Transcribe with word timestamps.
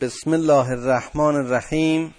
بسم 0.00 0.32
الله 0.32 0.70
الرحمن 0.70 1.34
الرحیم. 1.34 2.14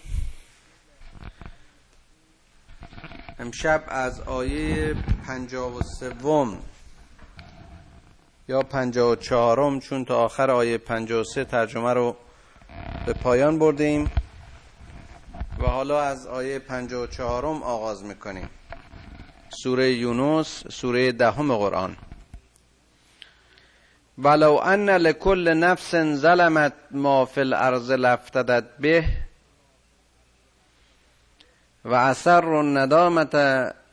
امشب 3.40 3.84
از 3.88 4.22
آیه 4.22 4.96
پنجاه 5.28 5.78
و 5.78 5.82
سوم 6.00 6.64
یا 8.48 8.64
پنجاه 8.64 9.12
و 9.12 9.16
چهارم 9.16 9.80
چون 9.80 10.06
تا 10.06 10.26
آخر 10.26 10.52
آیه 10.52 10.78
پنجاه 10.78 11.22
و 11.22 11.24
سه 11.24 11.46
ترجمه 11.46 11.94
رو 11.94 12.16
به 13.06 13.14
پایان 13.14 13.60
بردیم 13.60 14.12
و 15.58 15.66
حالا 15.66 16.02
از 16.02 16.28
آیه 16.28 16.60
پنجاه 16.60 17.04
و 17.04 17.08
چهارم 17.08 17.64
آغاز 17.64 18.04
می‌کنیم. 18.04 18.50
سوره 19.64 19.94
یونس 19.94 20.64
سوره 20.72 21.12
دهم 21.12 21.56
قرآن. 21.58 21.98
ولو 24.24 24.58
ان 24.58 24.90
لكل 24.90 25.60
نفس 25.60 25.96
ظلمت 25.96 26.74
ما 26.92 27.26
في 27.26 27.42
الارض 27.42 27.92
لافتدت 27.92 28.66
به 28.80 29.06
و 31.86 31.94
اثر 31.94 32.60
الندامت 32.60 33.36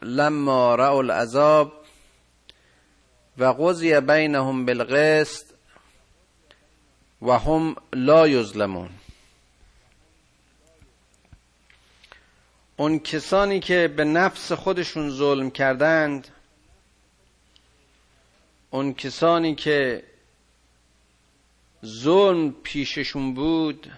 لما 0.03 0.75
رأوا 0.75 1.03
العذاب 1.03 1.73
و 3.39 3.45
قضی 3.45 4.01
بینهم 4.01 4.65
بالقسط 4.65 5.47
و 7.23 7.39
هم 7.39 7.77
لا 7.93 8.29
یظلمون. 8.29 8.91
اون 12.77 12.99
کسانی 12.99 13.61
که 13.61 13.89
به 13.97 14.05
نفس 14.05 14.53
خودشون 14.53 15.11
ظلم 15.11 15.51
کردند 15.51 16.29
اون 18.71 18.95
کسانی 18.95 19.55
که 19.55 20.08
ظلم 21.85 22.55
پیششون 22.63 23.35
بود. 23.35 23.93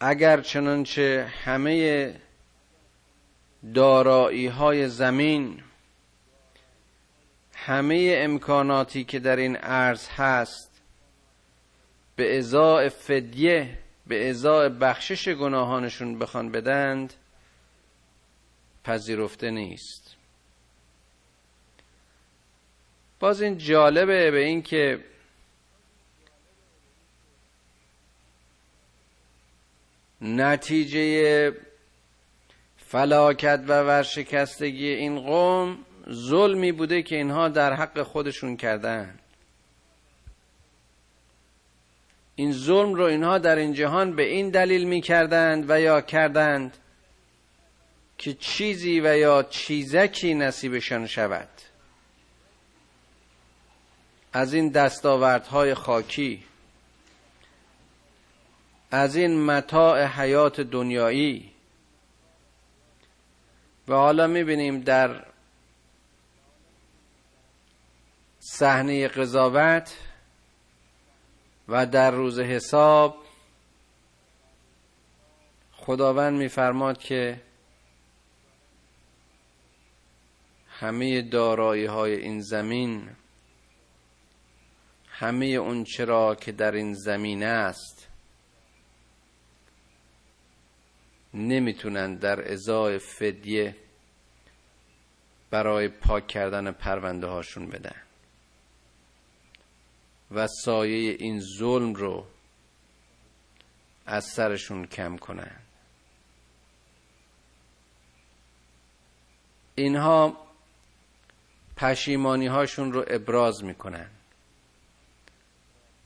اگر 0.00 0.40
چنانچه 0.40 1.32
همه 1.44 2.14
دارایی 3.74 4.46
های 4.46 4.88
زمین 4.88 5.62
همه 7.54 8.14
امکاناتی 8.16 9.04
که 9.04 9.18
در 9.18 9.36
این 9.36 9.56
عرض 9.56 10.08
هست 10.08 10.82
به 12.16 12.38
ازای 12.38 12.88
فدیه 12.88 13.78
به 14.06 14.30
ازای 14.30 14.68
بخشش 14.68 15.28
گناهانشون 15.28 16.18
بخوان 16.18 16.50
بدند 16.50 17.14
پذیرفته 18.84 19.50
نیست. 19.50 20.01
باز 23.22 23.42
این 23.42 23.58
جالبه 23.58 24.30
به 24.30 24.38
این 24.38 24.62
که 24.62 25.04
نتیجه 30.20 31.52
فلاکت 32.76 33.64
و 33.68 33.82
ورشکستگی 33.82 34.88
این 34.88 35.20
قوم 35.20 35.78
ظلمی 36.10 36.72
بوده 36.72 37.02
که 37.02 37.16
اینها 37.16 37.48
در 37.48 37.72
حق 37.72 38.02
خودشون 38.02 38.56
کردن. 38.56 39.18
این 42.34 42.52
ظلم 42.52 42.94
رو 42.94 43.04
اینها 43.04 43.38
در 43.38 43.56
این 43.56 43.72
جهان 43.72 44.16
به 44.16 44.22
این 44.22 44.50
دلیل 44.50 44.84
می 44.84 45.00
کردند 45.00 45.70
و 45.70 45.80
یا 45.80 46.00
کردند 46.00 46.76
که 48.18 48.34
چیزی 48.34 49.00
و 49.00 49.16
یا 49.16 49.42
چیزکی 49.42 50.34
نصیبشان 50.34 51.06
شود. 51.06 51.71
از 54.32 54.54
این 54.54 54.68
دستاوردهای 54.68 55.74
خاکی 55.74 56.44
از 58.90 59.16
این 59.16 59.44
متاع 59.44 60.04
حیات 60.04 60.60
دنیایی. 60.60 61.52
و 63.88 63.94
حالا 63.94 64.26
می‌بینیم 64.26 64.80
در 64.80 65.24
صحنه 68.38 69.08
قضاوت 69.08 69.96
و 71.68 71.86
در 71.86 72.10
روز 72.10 72.40
حساب 72.40 73.16
خداوند 75.72 76.38
میفرماد 76.38 76.98
که 76.98 77.40
همه 80.68 81.22
دارایی 81.22 81.84
های 81.84 82.14
این 82.14 82.40
زمین 82.40 83.08
همه 85.14 85.46
اون 85.46 85.84
چرا 85.84 86.34
که 86.34 86.52
در 86.52 86.72
این 86.72 86.94
زمین 86.94 87.42
است 87.42 88.08
نمی‌تونن 91.34 92.14
در 92.14 92.52
ازای 92.52 92.98
فدیه 92.98 93.76
برای 95.50 95.88
پاک 95.88 96.26
کردن 96.26 96.70
پرونده 96.70 97.26
هاشون 97.26 97.66
بدن. 97.66 98.02
و 100.30 100.46
سایه 100.46 101.16
این 101.18 101.40
ظلم 101.58 101.94
رو 101.94 102.26
از 104.06 104.24
سرشون 104.24 104.86
کم 104.86 105.16
کنن. 105.16 105.56
اینها 109.74 110.36
پشیمانی 111.76 112.46
هاشون 112.46 112.92
رو 112.92 113.04
ابراز 113.08 113.64
می‌کنن. 113.64 114.10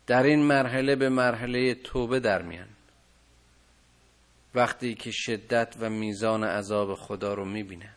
در 0.07 0.23
این 0.23 0.43
مرحله 0.43 0.97
به 0.97 1.09
مرحله 1.09 1.75
توبه 1.75 2.21
در 2.21 2.43
میان. 2.43 2.69
وقتی 4.55 4.95
که 4.95 5.11
شدت 5.11 5.77
و 5.81 5.91
میزان 5.91 6.45
عذاب 6.45 6.95
خدا 6.95 7.35
رو 7.35 7.45
می‌بینن 7.45 7.95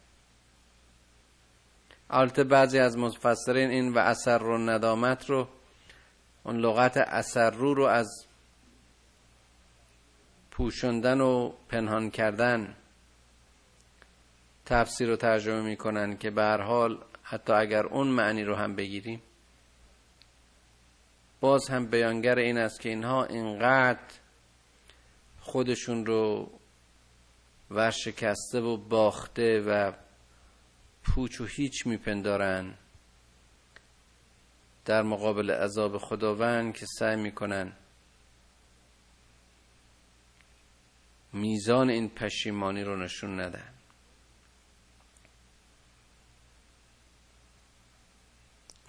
البته 2.10 2.44
بعضی 2.44 2.80
از 2.80 2.98
مفسرین 2.98 3.70
این 3.70 3.94
و 3.94 3.98
اثر 3.98 4.38
رو 4.38 4.58
ندامت 4.58 5.30
رو 5.30 5.48
اون 6.44 6.58
لغت 6.58 6.98
اثر 6.98 7.50
رو 7.50 7.74
رو 7.74 7.84
از 7.86 8.26
پوشندن 10.52 11.22
و 11.22 11.54
پنهان 11.70 12.10
کردن 12.10 12.76
تفسیر 14.66 15.12
و 15.12 15.16
ترجمه 15.16 15.62
می‌کنن 15.62 16.18
که 16.18 16.30
به 16.30 16.42
هر 16.42 16.62
حال 16.62 16.98
حتی 17.24 17.54
اگر 17.54 17.86
اون 17.86 18.08
معنی 18.08 18.44
رو 18.44 18.56
هم 18.56 18.76
بگیریم 18.76 19.22
باز 21.40 21.70
هم 21.70 21.86
بیانگر 21.86 22.38
این 22.38 22.58
است 22.58 22.80
که 22.80 22.90
اینها 22.90 23.26
اینقدر 23.26 24.20
خودشون 25.40 26.06
رو 26.06 26.52
ورشکسته 27.72 28.60
و 28.60 28.78
باخته 28.78 29.60
و 29.60 29.92
پوچ 31.04 31.42
و 31.42 31.46
هیچ 31.46 31.88
میپندارن 31.88 32.74
در 34.86 35.02
مقابل 35.02 35.52
عذاب 35.52 35.98
خداوند 35.98 36.76
که 36.76 36.86
سعی 37.00 37.16
می‌کنن 37.16 37.74
میزان 41.34 41.90
این 41.90 42.10
پشیمانی 42.10 42.84
رو 42.84 42.96
نشون 42.96 43.40
ندن. 43.40 43.74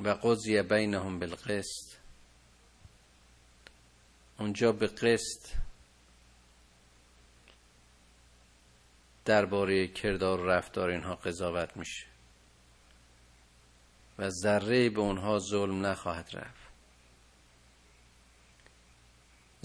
و 0.00 0.09
قضی 0.09 0.62
بینهم 0.62 1.19
بالقسط. 1.19 1.90
اونجا 4.41 4.73
به 4.73 4.87
قسط 4.87 5.47
درباره 9.25 9.89
کردار 9.89 10.41
و 10.41 10.51
رفتار 10.51 10.91
اینها 10.91 11.15
قضاوت 11.15 11.77
میشه 11.77 12.06
و 14.19 14.31
ذره 14.31 14.91
به 14.91 15.00
اونها 15.00 15.39
ظلم 15.39 15.87
نخواهد 15.87 16.31
رفت. 16.33 16.71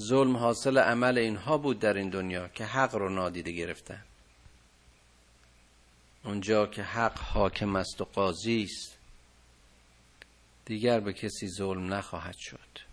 ظلم 0.02 0.38
حاصل 0.38 0.78
عمل 0.78 1.18
اینها 1.18 1.58
بود 1.58 1.80
در 1.80 1.94
این 1.94 2.10
دنیا 2.10 2.48
که 2.48 2.66
حق 2.66 2.96
رو 2.96 3.10
نادیده 3.10 3.52
گرفتن. 3.52 4.04
اونجا 6.24 6.68
که 6.68 6.84
حق 6.84 7.20
حاکم 7.20 7.76
است 7.76 8.02
و 8.02 8.06
قاضی 8.06 8.64
است 8.64 8.98
دیگر 10.66 11.00
به 11.00 11.14
کسی 11.14 11.48
ظلم 11.48 11.94
نخواهد 11.94 12.36
شد. 12.38 12.85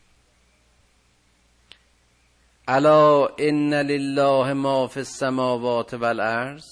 الا 2.73 3.27
ان 3.39 3.75
لله 3.75 4.53
ما 4.53 4.87
فی 4.87 5.01
السماوات 5.01 5.95
والارض 5.95 6.65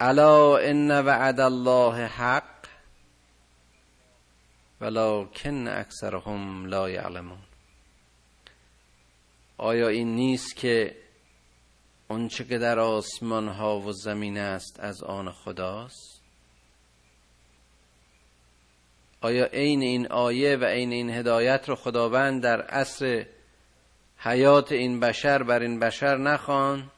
الا 0.00 0.58
ان 0.58 0.90
وعد 0.90 1.40
الله 1.40 2.06
حق 2.06 2.66
ولكن 4.80 5.68
اکثرهم 5.68 6.66
لا 6.66 6.90
یعلمون. 6.90 7.38
آیا 9.58 9.88
این 9.88 10.14
نیست 10.14 10.56
که 10.56 10.96
آنچه 12.08 12.44
که 12.44 12.58
در 12.58 12.78
آسمان 12.78 13.48
ها 13.48 13.80
و 13.80 13.92
زمین 13.92 14.38
است 14.38 14.80
از 14.80 15.02
آن 15.02 15.32
خداست؟ 15.32 16.22
آیا 19.20 19.44
عین 19.44 19.82
این 19.82 20.06
آیه 20.06 20.56
و 20.56 20.64
عین 20.64 20.92
این 20.92 21.10
هدایت 21.10 21.68
رو 21.68 21.74
خداوند 21.74 22.42
در 22.42 22.60
عصر 22.60 23.26
حیات 24.20 24.72
این 24.72 25.00
بشر 25.00 25.42
بر 25.42 25.60
این 25.60 25.78
بشر 25.80 26.16
نخوان. 26.16 26.90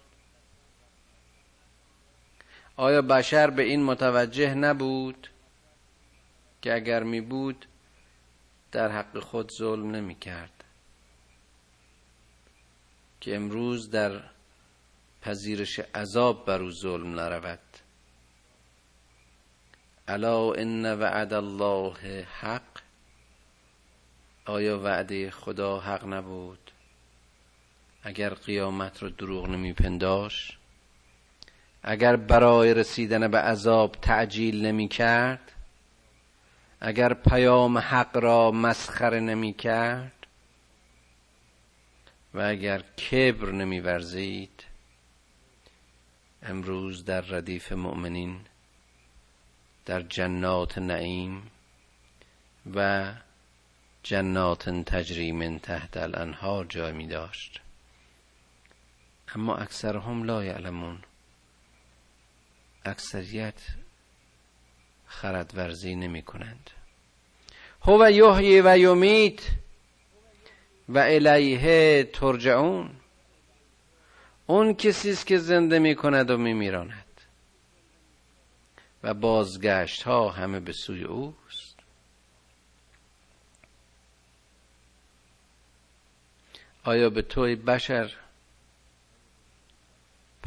آیا 2.77 3.03
بشر 3.03 3.51
به 3.51 3.63
این 3.63 3.85
متوجه 3.85 4.55
نبود 4.55 5.29
که 6.63 6.75
اگر 6.75 7.03
می 7.03 7.21
بود 7.21 7.67
در 8.73 8.89
حق 8.89 9.19
خود 9.19 9.51
ظلم 9.59 9.91
نمی 9.91 10.15
کرد؟ 10.15 10.65
که 13.21 13.37
امروز 13.37 13.91
در 13.91 14.23
پذیرش 15.23 15.81
عذاب 15.95 16.47
بر 16.47 16.63
او 16.63 16.71
ظلم 16.71 17.21
نرود. 17.21 17.59
الا 20.09 20.53
ان 20.53 20.87
وعد 20.87 21.33
الله 21.33 22.25
حق. 22.25 22.81
آیا 24.45 24.79
وعده 24.79 25.31
خدا 25.31 25.81
حق 25.81 26.05
نبود؟ 26.07 26.70
اگر 28.03 28.35
قیامت 28.35 29.03
رو 29.03 29.09
دروغ 29.09 29.49
نمی 29.49 29.73
پنداش 29.73 30.59
اگر 31.83 32.17
برای 32.17 32.75
رسیدن 32.75 33.29
به 33.29 33.39
عذاب 33.39 33.97
تعجیل 34.03 34.67
نمی 34.67 34.89
کرد 34.89 35.53
اگر 36.81 37.15
پیام 37.15 37.79
حق 37.79 38.17
را 38.17 38.51
مسخره 38.51 39.21
نمی 39.21 39.53
کرد 39.53 40.27
و 42.35 42.41
اگر 42.41 42.79
کبر 42.81 43.51
نمی 43.51 43.81
ورزید 43.81 44.65
امروز 46.43 47.05
در 47.05 47.21
ردیف 47.21 47.73
مؤمنین 47.73 48.41
در 49.87 50.03
جنات 50.03 50.79
نعیم 50.79 51.51
و 52.75 53.13
جنات 54.03 54.69
تجری 54.71 55.33
من 55.33 55.59
تحت 55.59 55.97
الانهار 55.97 56.65
جای 56.65 56.93
می 56.93 57.07
داشت 57.07 57.61
اما 59.35 59.57
اکثرهم 59.57 60.25
لا 60.25 60.45
یعلمون. 60.45 60.99
اکثریت 62.85 63.61
خردورزی 65.07 65.95
نمی 65.95 66.23
کنند. 66.23 66.71
هو 67.83 68.11
یحیی 68.11 68.61
و 68.61 68.79
یمیت 68.79 69.41
و 70.89 70.99
الیه 70.99 72.05
ترجعون. 72.05 72.91
اون 74.47 74.75
کسی 74.75 75.11
است 75.11 75.27
که 75.27 75.39
زنده 75.39 75.79
می 75.79 75.95
کند 75.95 76.31
و 76.31 76.37
می 76.37 76.55
میراند. 76.55 77.21
و 79.03 79.15
بازگشت 79.15 80.03
ها 80.03 80.29
همه 80.31 80.61
به 80.61 80.73
سوی 80.73 81.05
اوست. 81.05 81.77
آیا 86.85 87.11
به 87.11 87.23
توی 87.23 87.57
بشر 87.57 88.17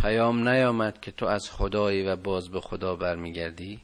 پیام 0.03 0.49
نیامد 0.49 1.01
که 1.01 1.11
تو 1.11 1.25
از 1.25 1.51
خدایی 1.51 2.03
و 2.03 2.15
باز 2.15 2.49
به 2.49 2.61
خدا 2.61 2.95
برمیگردی؟ 2.95 3.81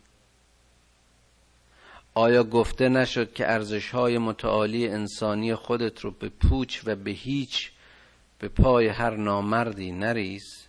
آیا 2.13 2.43
گفته 2.43 2.89
نشد 2.89 3.33
که 3.33 3.51
ارزش 3.51 3.91
های 3.91 4.17
متعالی 4.17 4.87
انسانی 4.87 5.55
خودت 5.55 5.99
رو 5.99 6.11
به 6.11 6.29
پوچ 6.29 6.81
و 6.85 6.95
به 6.95 7.11
هیچ 7.11 7.71
به 8.39 8.47
پای 8.47 8.87
هر 8.87 9.15
نامردی 9.15 9.91
نریز؟ 9.91 10.67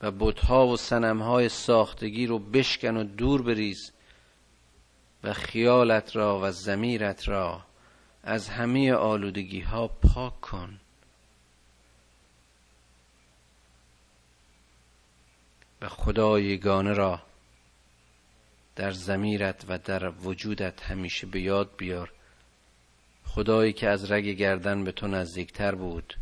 و 0.00 0.10
بتها 0.10 0.66
و 0.66 0.76
سنمهای 0.76 1.48
ساختگی 1.48 2.26
رو 2.26 2.38
بشکن 2.38 2.96
و 2.96 3.04
دور 3.04 3.42
بریز 3.42 3.92
و 5.24 5.32
خیالت 5.32 6.16
را 6.16 6.40
و 6.42 6.50
زمیرت 6.50 7.28
را 7.28 7.62
از 8.22 8.48
همه 8.48 8.92
آلودگی 8.92 9.60
ها 9.60 9.88
پاک 9.88 10.40
کن. 10.40 10.80
و 15.84 15.88
خدا 15.88 16.40
یگانه 16.40 16.92
را 16.92 17.22
در 18.76 18.90
زمیرت 18.90 19.64
و 19.68 19.78
در 19.78 20.08
وجودت 20.08 20.82
همیشه 20.82 21.26
به 21.26 21.40
یاد 21.40 21.70
بیار. 21.76 22.12
خدایی 23.24 23.72
که 23.72 23.88
از 23.88 24.10
رگ 24.10 24.24
گردن 24.24 24.84
به 24.84 24.92
تو 24.92 25.06
نزدیکتر 25.06 25.74
بود. 25.74 26.14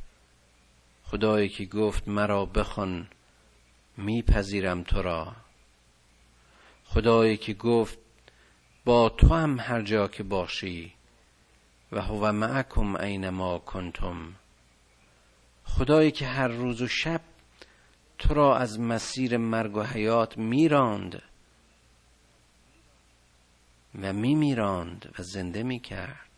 خدایی 1.05 1.49
که 1.49 1.65
گفت 1.65 2.09
مرا 2.09 2.47
بخوان 2.47 3.09
میپذیرم 3.97 4.83
تو 4.83 5.03
را. 5.03 5.33
خدایی 6.85 7.37
که 7.37 7.55
گفت 7.55 7.99
با 8.85 9.09
تو 9.09 9.35
هم 9.35 9.59
هر 9.61 9.83
جا 9.83 10.09
که 10.09 10.23
باشی 10.23 10.93
و 11.93 12.01
هو 12.01 12.33
معکم 12.33 12.97
اینما 12.97 13.59
کنتم. 13.59 14.35
خدایی 15.65 16.11
که 16.11 16.27
هر 16.27 16.49
روز 16.49 16.83
و 16.83 16.89
شب 16.89 17.21
تو 18.23 18.35
را 18.35 18.57
از 18.57 18.81
مسیر 18.81 19.37
مرگ 19.37 19.77
و 19.77 19.83
حیات 19.83 20.39
میراند 20.39 21.23
و 24.03 24.13
میمیراند 24.13 25.15
و 25.19 25.23
زنده 25.23 25.63
می‌کرد. 25.63 26.31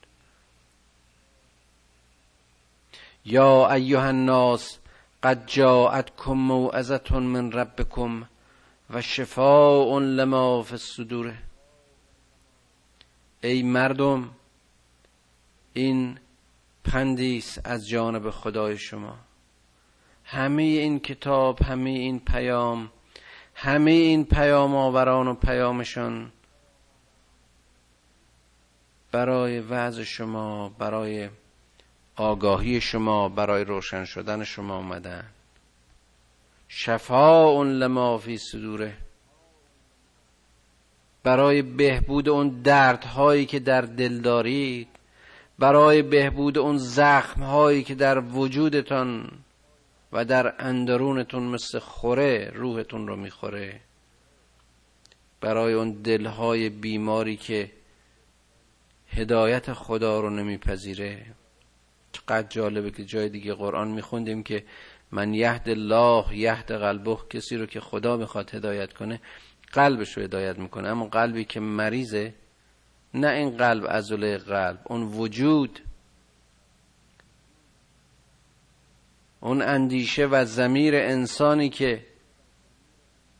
یا 3.24 3.70
ایها 3.70 4.06
الناس 4.06 4.78
قد 5.22 5.46
جاءتكم 5.46 6.32
موعظه 6.32 7.18
من 7.18 7.52
ربكم 7.52 8.28
و 8.90 9.02
شفاء 9.02 9.98
لما 9.98 10.62
فی 10.62 10.72
الصدور. 10.72 11.34
ای 13.40 13.62
مردم 13.62 14.30
این 15.72 16.18
پندیس 16.84 17.58
از 17.64 17.88
جانب 17.88 18.30
خدای 18.30 18.78
شما. 18.78 19.18
همه 20.24 20.62
این 20.62 21.00
کتاب 21.00 21.62
همه 21.62 21.90
این 21.90 22.20
پیام 22.20 22.90
همه 23.54 23.90
این 23.90 24.24
پیام 24.24 24.74
آوران 24.74 25.28
و 25.28 25.34
پیامشان 25.34 26.32
برای 29.12 29.60
وضع 29.60 30.02
شما 30.02 30.68
برای 30.68 31.28
آگاهی 32.16 32.80
شما 32.80 33.28
برای 33.28 33.64
روشن 33.64 34.04
شدن 34.04 34.44
شما 34.44 34.74
آمدن. 34.74 35.24
شفاء 36.68 37.62
لما 37.62 38.18
فی 38.18 38.38
صدوره. 38.38 38.96
برای 41.22 41.62
بهبود 41.62 42.28
اون 42.28 42.48
دردهایی 42.48 43.46
که 43.46 43.58
در 43.58 43.80
دل 43.80 44.20
دارید 44.20 44.88
برای 45.58 46.02
بهبود 46.02 46.58
اون 46.58 46.76
زخمهایی 46.76 47.82
که 47.82 47.94
در 47.94 48.18
وجودتان 48.18 49.30
و 50.14 50.24
در 50.24 50.54
اندرونتون 50.58 51.42
مثل 51.42 51.78
خوره 51.78 52.50
روحتون 52.54 53.06
رو 53.06 53.16
می‌خوره. 53.16 53.80
برای 55.40 55.72
اون 55.72 55.92
دلهای 55.92 56.68
بیماری 56.68 57.36
که 57.36 57.70
هدایت 59.08 59.72
خدا 59.72 60.20
رو 60.20 60.30
نمیپذیره. 60.30 61.26
چقدر 62.12 62.48
جالبه 62.48 62.90
که 62.90 63.04
جای 63.04 63.28
دیگه 63.28 63.54
قرآن 63.54 63.88
میخوندیم 63.88 64.42
که 64.42 64.64
من 65.12 65.34
یهد 65.34 65.68
الله 65.68 66.36
یهد 66.36 66.72
قلبه 66.72 67.16
کسی 67.30 67.56
رو 67.56 67.66
که 67.66 67.80
خدا 67.80 68.16
می‌خواد 68.16 68.54
هدایت 68.54 68.92
کنه 68.92 69.20
قلبش 69.72 70.16
رو 70.16 70.22
هدایت 70.22 70.58
می‌کنه. 70.58 70.88
اما 70.88 71.06
قلبی 71.06 71.44
که 71.44 71.60
مریضه 71.60 72.34
نه 73.14 73.28
این 73.28 73.56
قلب 73.56 73.86
عضله 73.88 74.38
قلب 74.38 74.80
اون 74.84 75.02
وجود 75.02 75.80
اون 79.44 79.62
اندیشه 79.62 80.26
و 80.26 80.44
زمیر 80.44 80.94
انسانی 80.94 81.68
که 81.68 82.06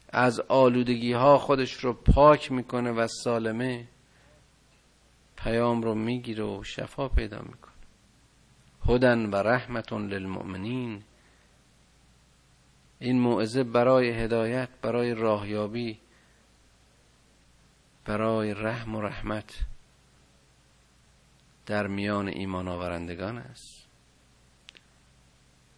از 0.09 0.41
آلودگی 0.41 1.13
ها 1.13 1.39
خودش 1.39 1.73
رو 1.73 1.93
پاک 1.93 2.53
می‌کنه 2.53 2.91
و 2.91 3.07
سالمه 3.07 3.89
پیام 5.37 5.83
رو 5.83 5.95
می‌گیره 5.95 6.45
و 6.45 6.65
شفا 6.65 7.09
پیدا 7.09 7.43
می‌کنه. 7.43 7.75
هدن 8.89 9.31
و 9.31 9.37
رحمتون 9.37 10.07
للمؤمنین. 10.09 11.03
این 12.99 13.21
موعظه 13.21 13.65
برای 13.65 14.11
هدایت 14.11 14.69
برای 14.83 15.15
راهیابی 15.15 15.99
برای 18.05 18.55
رحم 18.55 18.95
و 18.95 19.01
رحمت 19.01 19.59
در 21.67 21.87
میان 21.87 22.29
ایمان 22.29 22.69
آورندگان 22.69 23.39
است. 23.39 23.84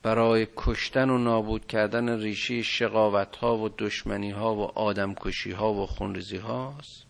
برای 0.07 0.47
کشتن 0.57 1.11
و 1.11 1.19
نابود 1.19 1.67
کردن 1.67 2.21
ریشه 2.21 2.63
شقاوت 2.63 3.37
ها 3.37 3.57
و 3.57 3.69
دشمنی 3.69 4.31
ها 4.31 4.55
و 4.55 4.79
آدم 4.79 5.15
کشی 5.15 5.51
ها 5.53 5.73
و 5.73 5.87
خونریزی 5.87 6.37
هاست 6.37 7.07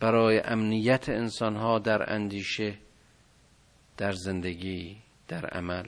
برای 0.00 0.40
امنیت 0.40 1.08
انسان 1.08 1.56
ها 1.56 1.78
در 1.78 2.12
اندیشه 2.12 2.78
در 3.96 4.12
زندگی 4.12 4.96
در 5.28 5.46
عمل. 5.46 5.86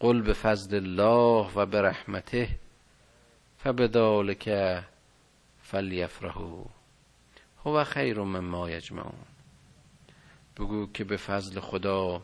قل 0.00 0.22
به 0.22 0.32
فضل 0.32 0.76
الله 0.76 1.52
و 1.54 1.66
به 1.66 1.82
رحمته 1.82 2.48
فبذلک 3.58 4.50
فلیفرحوا. 5.62 6.64
هو 7.64 7.84
خیر 7.84 8.18
مما 8.18 8.70
یجمعون. 8.70 9.37
بگو 10.58 10.86
که 10.92 11.04
به 11.04 11.16
فضل 11.16 11.60
خدا 11.60 12.22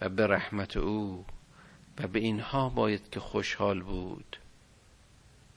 و 0.00 0.08
به 0.08 0.26
رحمت 0.26 0.76
او 0.76 1.24
و 1.98 2.08
به 2.08 2.18
اینها 2.18 2.68
باید 2.68 3.10
که 3.10 3.20
خوشحال 3.20 3.82
بود 3.82 4.36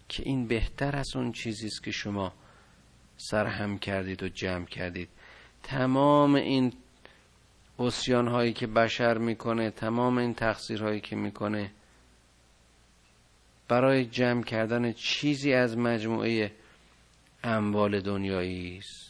که 0.10 0.24
این 0.26 0.48
بهتر 0.48 0.96
از 0.96 1.16
اون 1.16 1.32
چیزی 1.32 1.68
است 1.68 1.84
که 1.84 1.92
شما 1.92 2.34
سرهم 3.18 3.80
کردید 3.80 4.24
و 4.24 4.30
جمع 4.30 4.66
کردید. 4.66 5.10
تمام 5.64 6.36
این 6.36 6.74
اسیان 7.80 8.28
هایی 8.28 8.54
که 8.54 8.68
بشر 8.68 9.18
می‌کنه 9.18 9.72
تمام 9.72 10.18
این 10.18 10.34
تقصیر 10.34 10.84
هایی 10.84 11.02
که 11.02 11.16
می‌کنه 11.16 11.72
برای 13.68 14.06
جمع 14.06 14.44
کردن 14.44 14.94
چیزی 14.94 15.54
از 15.54 15.78
مجموعه 15.78 16.52
اموال 17.44 18.02
دنیایی 18.02 18.78
است. 18.78 19.07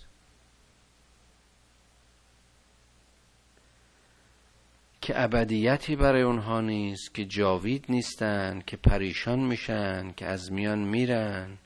که 5.08 5.24
ابدیتی 5.24 5.96
برای 5.96 6.22
اونها 6.22 6.62
نیست 6.62 7.14
که 7.14 7.26
جاوید 7.26 7.86
نیستن 7.90 8.62
که 8.68 8.78
پریشان 8.78 9.40
میشن 9.40 10.12
که 10.12 10.26
از 10.26 10.52
میان 10.52 10.80
میرن 10.80 11.58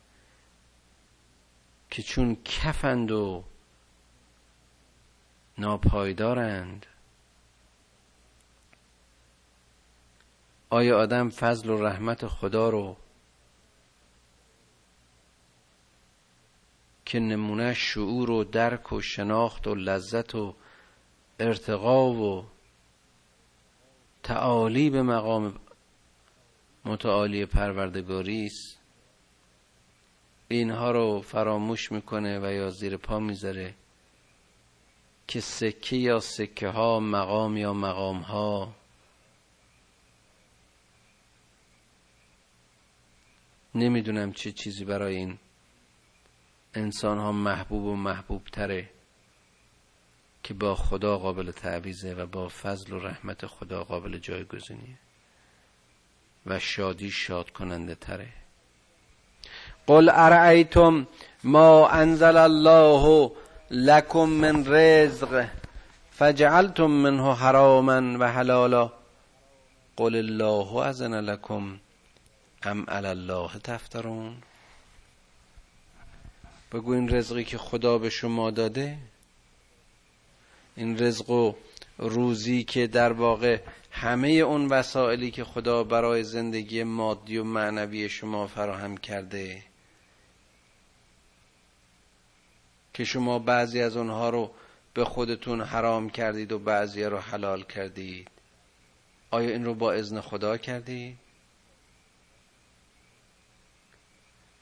که 1.89 2.03
چون 2.03 2.37
کفند 2.45 3.11
و 3.11 3.43
ناپایدارند. 5.57 6.85
آیا 10.69 10.97
آدم 10.97 11.29
فضل 11.29 11.69
و 11.69 11.85
رحمت 11.85 12.27
خدا 12.27 12.69
رو 12.69 12.97
که 17.05 17.19
نمونه 17.19 17.73
شعور 17.73 18.31
و 18.31 18.43
درک 18.43 18.93
و 18.93 19.01
شناخت 19.01 19.67
و 19.67 19.75
لذت 19.75 20.35
و 20.35 20.55
ارتقا 21.39 22.11
و 22.11 22.45
تعالی 24.23 24.89
به 24.89 25.01
مقام 25.01 25.59
متعالی 26.85 27.45
پروردگاری 27.45 28.45
است. 28.45 28.79
اینها 30.47 30.91
رو 30.91 31.21
فراموش 31.21 31.91
می‌کنه 31.91 32.39
و 32.39 32.51
یا 32.51 32.69
زیر 32.69 32.97
پا 32.97 33.19
می‌ذاره 33.19 33.73
که 35.27 35.39
سکه 35.39 35.95
یا 35.95 36.19
سکه 36.19 36.67
ها 36.67 36.99
مقام 36.99 37.57
یا 37.57 37.73
مقام 37.73 38.17
ها 38.17 38.75
نمی‌دونم 43.75 44.33
چه 44.33 44.51
چیزی 44.51 44.85
برای 44.85 45.15
این 45.15 45.37
انسان 46.73 47.17
ها 47.17 47.31
محبوب 47.31 47.83
و 47.83 47.95
محبوب 47.95 48.43
تره 48.43 48.89
که 50.43 50.53
با 50.53 50.75
خدا 50.75 51.17
قابل 51.17 51.51
تعویزه 51.51 52.13
و 52.13 52.25
با 52.25 52.47
فضل 52.47 52.93
و 52.93 52.99
رحمت 52.99 53.45
خدا 53.45 53.83
قابل 53.83 54.17
جایگزینیه 54.17 54.97
و 56.45 56.59
شادی 56.59 57.11
شاد 57.11 57.49
کننده 57.49 57.95
تره. 57.95 58.27
قل 59.87 60.09
ارائیتم 60.13 61.07
ما 61.43 61.89
انزل 61.89 62.37
الله 62.37 63.31
لکم 63.71 64.25
من 64.25 64.65
رزق 64.67 65.47
فجعلتم 66.11 66.85
منه 66.85 67.35
حراما 67.35 68.17
و 68.19 68.31
حلالا. 68.31 68.91
قل 69.97 70.15
الله 70.15 70.75
اذن 70.75 71.19
لکم 71.19 71.79
ام 72.63 72.85
الله 72.87 73.59
تفترون. 73.63 74.37
بگو 76.71 76.91
این 76.91 77.09
رزقی 77.09 77.43
که 77.43 77.57
خدا 77.57 77.97
به 77.97 78.09
شما 78.09 78.51
داده 78.51 78.97
این 80.81 80.99
رزق 80.99 81.29
و 81.29 81.53
روزی 81.97 82.63
که 82.63 82.87
در 82.87 83.11
واقع 83.11 83.61
همه 83.91 84.29
اون 84.29 84.67
وسائلی 84.67 85.31
که 85.31 85.43
خدا 85.43 85.83
برای 85.83 86.23
زندگی 86.23 86.83
مادی 86.83 87.37
و 87.37 87.43
معنوی 87.43 88.09
شما 88.09 88.47
فراهم 88.47 88.97
کرده 88.97 89.63
که 92.93 93.03
شما 93.03 93.39
بعضی 93.39 93.81
از 93.81 93.97
اونها 93.97 94.29
رو 94.29 94.51
به 94.93 95.05
خودتون 95.05 95.61
حرام 95.61 96.09
کردید 96.09 96.51
و 96.51 96.59
بعضی 96.59 97.03
رو 97.03 97.17
حلال 97.17 97.63
کردید 97.63 98.27
آیا 99.31 99.49
این 99.49 99.65
رو 99.65 99.73
با 99.73 99.93
اذن 99.93 100.21
خدا 100.21 100.57
کردید؟ 100.57 101.17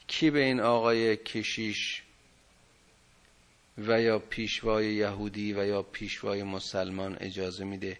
کی 0.06 0.30
به 0.30 0.40
این 0.40 0.60
آقای 0.60 1.16
کشیش 1.16 2.02
و 3.88 4.02
یا 4.02 4.18
پیشوای 4.18 4.94
یهودی 4.94 5.52
و 5.52 5.66
یا 5.66 5.82
پیشوای 5.82 6.42
مسلمان 6.42 7.16
اجازه 7.20 7.64
میده 7.64 7.98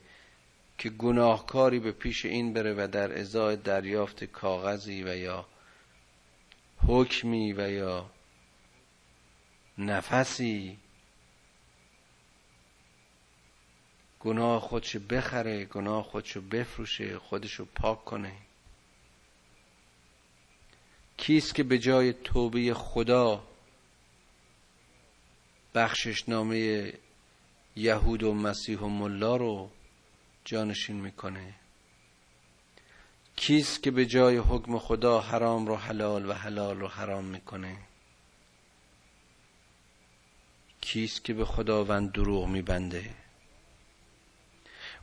که 0.78 0.90
گناهکاری 0.90 1.78
به 1.78 1.92
پیش 1.92 2.24
این 2.24 2.52
بره 2.52 2.74
و 2.74 2.88
در 2.92 3.18
ازای 3.18 3.56
دریافت 3.56 4.24
کاغذی 4.24 5.02
و 5.02 5.16
یا 5.16 5.46
حکمی 6.86 7.52
و 7.52 7.70
یا 7.70 8.10
نفسی 9.78 10.78
گناه 14.20 14.60
خودشو 14.60 14.98
بخره 14.98 15.64
گناه 15.64 16.02
خودشو 16.04 16.40
بفروشه 16.40 17.18
خودشو 17.18 17.64
پاک 17.64 18.04
کنه. 18.04 18.32
کیست 21.16 21.54
که 21.54 21.62
به 21.62 21.78
جای 21.78 22.12
توبه 22.12 22.74
خدا 22.74 23.49
بخشش 25.74 26.28
نامه 26.28 26.92
یهود 27.76 28.22
و 28.22 28.34
مسیح 28.34 28.78
و 28.78 28.88
ملا 28.88 29.36
رو 29.36 29.70
جانشین 30.44 31.00
می‌کنه. 31.00 31.54
کیست 33.36 33.82
که 33.82 33.90
به 33.90 34.06
جای 34.06 34.36
حکم 34.36 34.78
خدا 34.78 35.20
حرام 35.20 35.66
رو 35.66 35.76
حلال 35.76 36.28
و 36.28 36.32
حلال 36.32 36.80
رو 36.80 36.88
حرام 36.88 37.24
می‌کنه؟ 37.24 37.76
کیست 40.80 41.24
که 41.24 41.34
به 41.34 41.44
خداوند 41.44 42.12
دروغ 42.12 42.48
میبنده؟ 42.48 43.10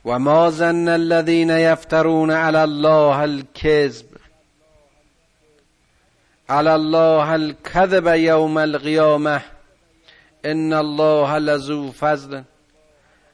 و 0.04 0.18
ما 0.18 0.50
ظن 0.50 0.88
الذين 0.88 1.50
یفترون 1.50 2.30
علی 2.30 2.56
الله 2.56 3.18
الكذب 3.18 4.06
علی 6.48 6.68
الله 6.68 7.28
الكذب 7.28 8.16
یوم 8.16 8.56
القیامه 8.56 9.57
ان 10.44 10.72
الله 10.72 11.38
لذو 11.38 11.92
فضل 11.92 12.42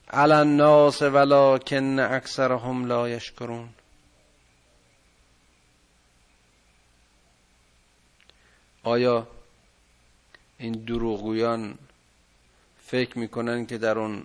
على 0.09 0.33
الناس 0.33 1.01
ولكن 1.01 1.99
اکثرهم 1.99 2.85
لا 2.85 3.09
یشکرون 3.09 3.69
آیا 8.83 9.27
این 10.57 10.71
دروغگویان 10.71 11.77
فکر 12.77 13.19
می‌کنن 13.19 13.65
که 13.65 13.77
در 13.77 13.99
اون 13.99 14.23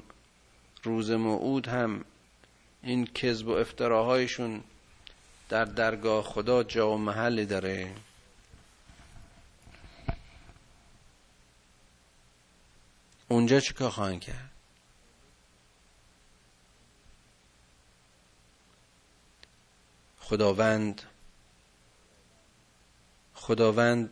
روز 0.83 1.11
موعود 1.11 1.69
هم 1.69 2.05
این 2.83 3.07
کذب 3.07 3.49
و 3.49 3.51
افتراهایشون 3.51 4.61
در 5.49 5.65
درگاه 5.65 6.25
خدا 6.25 6.63
جا 6.63 6.91
و 6.91 6.99
محلی 6.99 7.47
داره؟ 7.47 7.95
اونجا 13.31 13.61
چیکار 13.61 13.91
خواهند 13.91 14.21
کرد؟ 14.21 14.51
خداوند 20.19 21.03
خداوند 23.35 24.11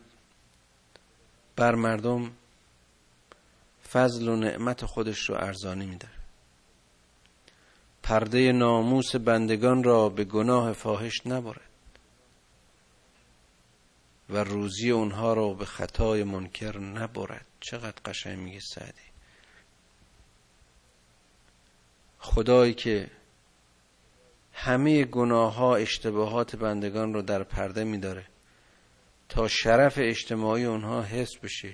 بر 1.55 1.75
مردم 1.75 2.31
فضل 3.91 4.27
و 4.27 4.35
نعمت 4.35 4.85
خودش 4.85 5.29
رو 5.29 5.35
ارزانی 5.35 5.85
میده 5.85 6.09
پرده 8.03 8.51
ناموس 8.51 9.15
بندگان 9.15 9.83
را 9.83 10.09
به 10.09 10.23
گناه 10.23 10.73
فاحش 10.73 11.27
نبرد 11.27 11.69
و 14.29 14.43
روزی 14.43 14.91
اونها 14.91 15.33
را 15.33 15.53
به 15.53 15.65
خطای 15.65 16.23
منکر 16.23 16.77
نبرد. 16.77 17.45
چقدر 17.59 18.01
قشنگ 18.05 18.39
میگه 18.39 18.59
سعدی. 18.59 19.08
خدایی 22.19 22.73
که 22.73 23.09
همه 24.53 25.05
گناه 25.05 25.53
ها 25.53 25.75
اشتباهات 25.75 26.55
بندگان 26.55 27.13
رو 27.13 27.21
در 27.21 27.43
پرده 27.43 27.83
میداره. 27.83 28.25
تا 29.29 29.47
شرف 29.47 29.93
اجتماعی 29.97 30.65
اونها 30.65 31.01
حس 31.01 31.37
بشه. 31.37 31.73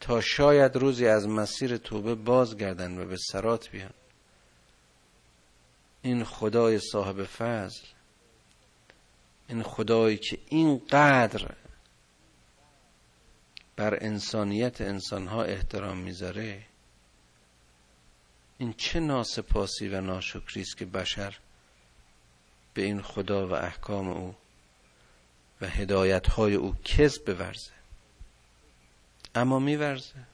تا 0.00 0.20
شاید 0.20 0.76
روزی 0.76 1.06
از 1.06 1.28
مسیر 1.28 1.76
توبه 1.76 2.14
بازگردن 2.14 2.98
و 2.98 3.04
به 3.04 3.16
سرات 3.16 3.70
بیان. 3.70 3.94
این 6.02 6.24
خدای 6.24 6.78
صاحب 6.78 7.24
فضل 7.24 7.86
این 9.48 9.62
خدایی 9.62 10.16
که 10.16 10.38
اینقدر 10.48 11.54
بر 13.76 13.98
انسانیت 14.00 14.80
انسانها 14.80 15.42
احترام 15.42 15.98
می‌ذاره 15.98 16.62
این 18.64 18.74
چه 18.76 19.00
ناسپاسی 19.00 19.88
و 19.88 20.00
ناشکری 20.00 20.60
است 20.60 20.76
که 20.76 20.84
بشر 20.84 21.38
به 22.74 22.82
این 22.82 23.02
خدا 23.02 23.48
و 23.48 23.52
احکام 23.52 24.08
او 24.08 24.34
و 25.60 25.68
هدایت 25.68 26.28
های 26.28 26.54
او 26.54 26.76
کذب 26.84 27.24
بورزه. 27.24 27.72
اما 29.34 29.58
میورزه. 29.58 30.26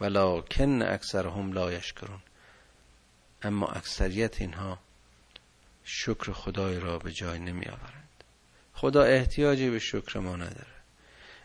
ولکن 0.00 0.82
اکثرهم 0.82 1.52
لا 1.52 1.72
یشکرون. 1.72 2.22
اما 3.42 3.66
اکثریت 3.66 4.40
اینها 4.40 4.78
شکر 5.84 6.32
خدای 6.32 6.80
را 6.80 6.98
به 6.98 7.12
جای 7.12 7.38
نمی 7.38 7.66
آورند 7.66 8.24
خدا 8.74 9.02
احتیاجی 9.02 9.70
به 9.70 9.78
شکر 9.78 10.18
ما 10.18 10.36
نداره. 10.36 10.76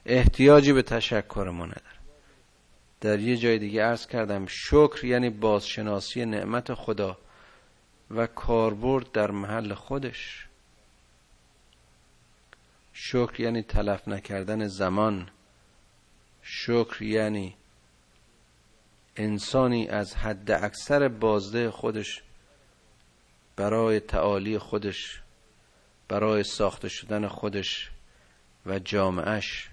احتیاجی 0.06 0.74
به 0.74 0.82
تشکر 0.82 1.50
ما 1.50 1.66
نداره. 1.66 1.97
در 3.01 3.20
یه 3.20 3.38
جای 3.38 3.60
دیگه 3.60 3.84
عرض 3.84 4.08
کردم 4.08 4.46
شکر 4.46 5.06
یعنی 5.06 5.30
بازشناسی 5.30 6.25
نعمت 6.25 6.74
خدا 6.74 7.18
و 8.12 8.27
کاربرد 8.27 9.12
در 9.12 9.32
محل 9.32 9.74
خودش. 9.74 10.48
شکر 12.94 13.42
یعنی 13.42 13.63
تلف 13.63 14.08
نکردن 14.08 14.68
زمان. 14.68 15.30
شکر 16.42 17.01
یعنی 17.01 17.56
انسانی 19.16 19.88
از 19.88 20.16
حد 20.16 20.51
اکثر 20.51 21.08
بازده 21.08 21.72
خودش 21.72 22.24
برای 23.56 24.00
تعالی 24.00 24.58
خودش 24.58 25.22
برای 26.08 26.44
ساخته 26.44 26.89
شدن 26.89 27.27
خودش 27.27 27.92
و 28.66 28.80
جامعش 28.80 29.70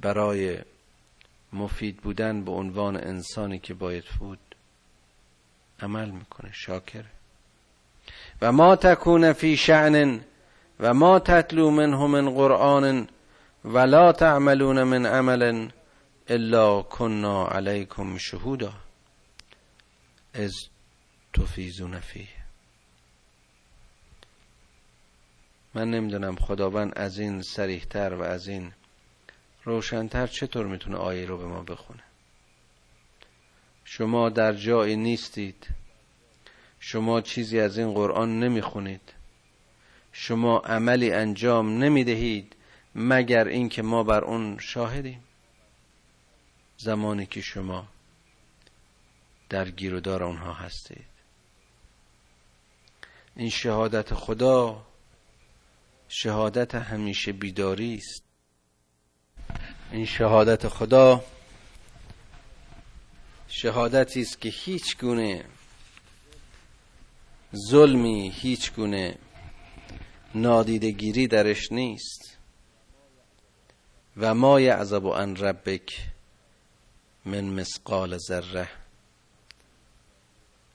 برای 0.00 0.58
مفید 1.52 1.96
بودن 1.96 2.44
به 2.44 2.50
عنوان 2.50 2.96
انسانی 2.96 3.58
که 3.58 3.74
باید 3.74 4.04
بود 4.18 4.38
عمل 5.80 6.10
می‌کنه 6.10 6.52
شاکره. 6.52 7.10
و 8.42 8.52
ما 8.52 8.76
تکون 8.76 9.32
فی 9.32 9.56
شعن 9.56 10.20
و 10.80 10.94
ما 10.94 11.18
تتلو 11.18 11.70
منه 11.70 12.06
من 12.06 12.30
قرآن 12.30 13.08
ولا 13.64 14.12
تعملون 14.12 14.82
من 14.82 15.06
عمل 15.06 15.70
الا 16.28 16.82
کنا 16.82 17.48
علیکم 17.48 18.18
شهودا. 18.18 18.72
از 20.34 20.54
تفیزون 21.34 22.00
فیه. 22.00 22.40
من 25.74 25.90
نمی‌دونم 25.90 26.36
خداوند 26.36 26.98
از 26.98 27.18
این 27.18 27.42
سریحتر 27.42 28.14
و 28.14 28.22
از 28.22 28.48
این 28.48 28.72
روشنتر 29.70 30.26
چطور 30.26 30.66
می‌تونه 30.66 30.96
آیه 30.96 31.26
رو 31.26 31.38
به 31.38 31.46
ما 31.46 31.62
بخونه؟ 31.62 32.02
شما 33.84 34.28
در 34.28 34.52
جایی 34.52 34.96
نیستید. 34.96 35.68
شما 36.80 37.20
چیزی 37.20 37.60
از 37.60 37.78
این 37.78 37.94
قرآن 37.94 38.40
نمی‌خونید. 38.40 39.14
شما 40.12 40.58
عملی 40.58 41.12
انجام 41.12 41.84
نمی‌دهید 41.84 42.56
مگر 42.94 43.48
اینکه 43.48 43.82
ما 43.82 44.02
بر 44.02 44.24
اون 44.24 44.58
شاهدیم. 44.58 45.24
زمانی 46.76 47.26
که 47.26 47.40
شما 47.40 47.88
در 49.48 49.70
گیرودار 49.70 50.22
اونها 50.22 50.52
هستید. 50.52 51.06
این 53.36 53.50
شهادت 53.50 54.14
خدا 54.14 54.86
شهادت 56.08 56.74
همیشه 56.74 57.32
بیداری 57.32 57.94
است. 57.94 58.29
این 59.92 60.06
شهادت 60.06 60.68
خدا 60.68 61.24
شهادتی 63.48 64.22
است 64.22 64.40
که 64.40 64.48
هیچ 64.48 64.98
گونه 64.98 65.44
ظلمی 67.70 68.32
هیچ 68.34 68.72
گونه 68.72 69.18
نادیدگیری 70.34 71.26
درش 71.26 71.72
نیست. 71.72 72.38
و 74.16 74.34
ما 74.34 74.60
یعذب 74.60 75.06
ان 75.06 75.36
ربک 75.36 75.98
من 77.24 77.44
مسقال 77.44 78.18
ذره. 78.18 78.68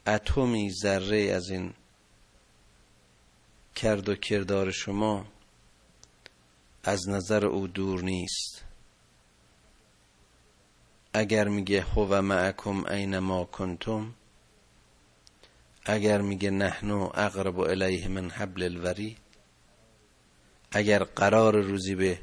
اتمی 0.08 0.72
ذره 0.72 1.22
از 1.22 1.50
این 1.50 1.74
کرد 3.76 4.10
و 4.10 4.16
کردار 4.16 4.72
شما 4.72 5.26
از 6.84 7.10
نظر 7.10 7.46
او 7.46 7.68
دور 7.68 8.02
نیست. 8.02 8.65
اگر 11.18 11.48
میگه 11.48 11.82
هو 11.82 12.22
معکم 12.22 12.86
اینما 12.86 13.46
کنتم 13.46 14.14
اگر 15.86 16.22
میگه 16.22 16.50
نحنو 16.50 17.10
اقرب 17.14 17.60
الیه 17.60 18.08
من 18.08 18.30
حبل 18.30 18.64
الوری 18.64 19.18
اگر 20.72 21.04
قرار 21.04 21.62
روزی 21.62 21.96
به 21.96 22.20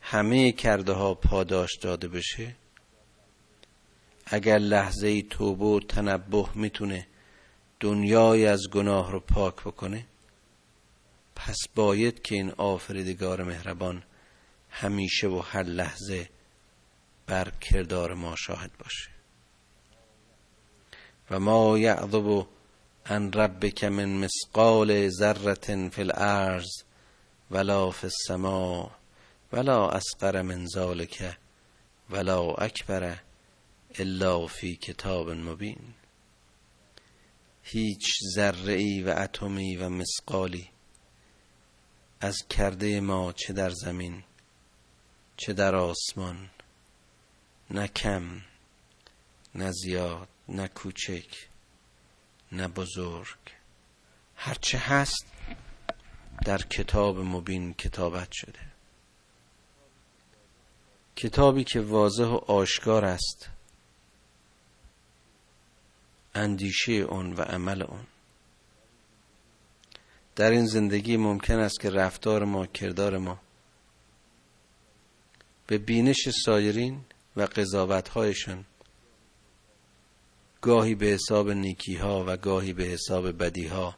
همه 0.00 0.52
کرده 0.52 0.92
ها 0.92 1.14
پاداش 1.14 1.76
داده 1.76 2.08
بشه 2.08 2.56
اگر 4.26 4.58
لحظه 4.58 5.22
توبه 5.22 5.64
و 5.64 5.80
تنبه 5.80 6.46
می‌تونه 6.54 7.06
دنیای 7.80 8.46
از 8.46 8.60
گناه 8.72 9.12
رو 9.12 9.20
پاک 9.20 9.54
بکنه 9.54 10.06
پس 11.36 11.56
باید 11.74 12.22
که 12.22 12.34
این 12.34 12.50
آفریدگار 12.50 13.44
مهربان 13.44 14.02
همیشه 14.70 15.28
و 15.28 15.38
هر 15.38 15.62
لحظه 15.62 16.28
بر 17.30 17.50
کردار 17.50 18.14
ما 18.14 18.36
شاهد 18.36 18.70
باشه. 18.78 19.10
و 21.30 21.40
ما 21.40 21.78
یعذب 21.78 22.46
ان 23.06 23.32
ربک 23.32 23.84
من 23.84 24.24
مسقال 24.24 25.08
ذره 25.08 25.88
فی 25.88 26.02
الارض 26.02 26.70
ولا 27.50 27.90
فی 27.90 28.06
السماء 28.06 28.90
ولا 29.52 29.88
اصغر 29.88 30.42
من 30.42 30.66
ذلك 30.76 31.38
ولا 32.10 32.40
اکبر 32.40 33.18
الا 33.98 34.46
فی 34.46 34.76
کتاب 34.76 35.30
مبین. 35.30 35.94
هیچ 37.62 38.18
ذره 38.34 38.72
ای 38.72 39.02
و 39.02 39.14
اتمی 39.18 39.76
و 39.76 39.88
مسقالی 39.88 40.70
از 42.20 42.36
کرده 42.50 43.00
ما 43.00 43.32
چه 43.32 43.52
در 43.52 43.70
زمین 43.70 44.22
چه 45.36 45.52
در 45.52 45.74
آسمان 45.74 46.50
نه 47.70 47.88
کم 47.88 48.42
نه 49.54 49.70
زیاد 49.70 50.28
نه 50.48 50.68
کوچک 50.68 51.48
نه 52.52 52.68
بزرگ. 52.68 53.38
هرچه 54.36 54.78
هست 54.78 55.26
در 56.44 56.58
کتاب 56.58 57.18
مبین 57.18 57.74
کتابت 57.74 58.28
شده. 58.32 58.60
کتابی 61.16 61.64
که 61.64 61.80
واضح 61.80 62.24
و 62.24 62.36
آشکار 62.36 63.04
است. 63.04 63.50
اندیشه 66.34 66.92
اون 66.92 67.32
و 67.32 67.42
عمل 67.42 67.82
اون 67.82 68.06
در 70.36 70.50
این 70.50 70.66
زندگی 70.66 71.16
ممکن 71.16 71.58
است 71.58 71.80
که 71.80 71.90
رفتار 71.90 72.44
ما 72.44 72.66
کردار 72.66 73.18
ما 73.18 73.40
به 75.66 75.78
بینش 75.78 76.28
سایرین 76.44 77.04
و 77.40 78.02
هایشان 78.14 78.64
گاهی 80.60 80.94
به 80.94 81.06
حساب 81.06 81.50
نیکی 81.50 81.94
ها 81.94 82.24
و 82.26 82.36
گاهی 82.36 82.72
به 82.72 82.84
حساب 82.84 83.42
بدی 83.42 83.66
ها 83.66 83.96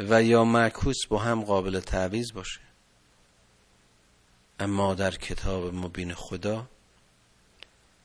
و 0.00 0.22
یا 0.22 0.44
معکوس 0.44 1.06
با 1.08 1.18
هم 1.18 1.44
قابل 1.44 1.80
تعویز 1.80 2.32
باشه. 2.32 2.60
اما 4.60 4.94
در 4.94 5.10
کتاب 5.10 5.74
مبین 5.74 6.14
خدا 6.14 6.68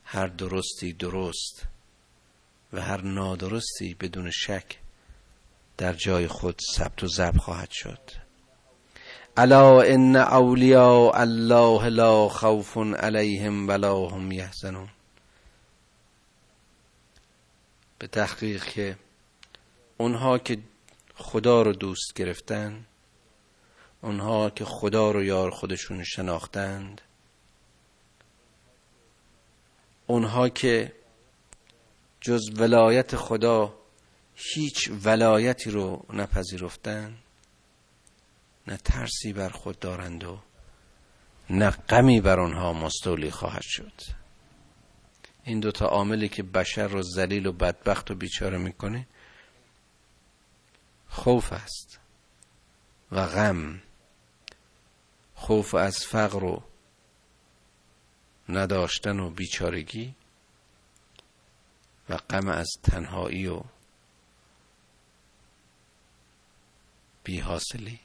هر 0.04 0.26
درستی 0.26 0.92
درست 0.92 1.66
و 2.72 2.80
هر 2.80 3.00
نادرستی 3.00 3.94
بدون 3.94 4.30
شک 4.30 4.78
در 5.76 5.92
جای 5.92 6.28
خود 6.28 6.60
ثبت 6.76 7.04
و 7.04 7.06
ضبط 7.06 7.36
خواهد 7.36 7.70
شد. 7.72 8.23
الا 9.36 9.82
ان 9.82 10.16
اولیاء 10.16 11.20
الله 11.20 11.88
لا 11.88 12.28
خوف 12.28 12.76
علیهم 12.76 13.68
ولا 13.68 14.08
هم 14.08 14.32
یحزنون. 14.32 14.88
به 17.98 18.06
تحقیق 18.06 18.64
که 18.64 18.96
اونها 19.96 20.38
که 20.38 20.58
خدا 21.14 21.62
رو 21.62 21.72
دوست 21.72 22.14
گرفتن 22.14 22.86
اونها 24.02 24.50
که 24.50 24.64
خدا 24.64 25.10
رو 25.10 25.24
یار 25.24 25.50
خودشون 25.50 26.04
شناختند 26.04 27.00
اونها 30.06 30.48
که 30.48 30.92
جز 32.20 32.42
ولایت 32.56 33.16
خدا 33.16 33.74
هیچ 34.34 34.90
ولایتی 35.04 35.70
رو 35.70 36.04
نپذیرفتند 36.12 37.23
نه 38.66 38.76
ترسی 38.76 39.32
بر 39.32 39.48
خود 39.48 39.78
دارند 39.78 40.24
و 40.24 40.42
نه 41.50 41.70
غمی 41.70 42.20
بر 42.20 42.40
آنها 42.40 42.72
مستولی 42.72 43.30
خواهد 43.30 43.62
شد. 43.64 44.00
این 45.44 45.60
دوتا 45.60 45.86
عاملی 45.86 46.28
که 46.28 46.42
بشر 46.42 46.86
رو 46.86 47.02
ذلیل 47.02 47.46
و 47.46 47.52
بدبخت 47.52 48.10
و 48.10 48.14
بیچاره 48.14 48.58
می‌کنه 48.58 49.06
خوف 51.08 51.52
است 51.52 52.00
و 53.12 53.26
غم. 53.26 53.82
خوف 55.34 55.74
از 55.74 55.98
فقر 56.06 56.44
و 56.44 56.62
نداشتن 58.48 59.20
و 59.20 59.30
بیچارگی 59.30 60.14
و 62.08 62.16
غم 62.16 62.48
از 62.48 62.68
تنهایی 62.82 63.46
و 63.46 63.62
بیحاصلی. 67.24 68.03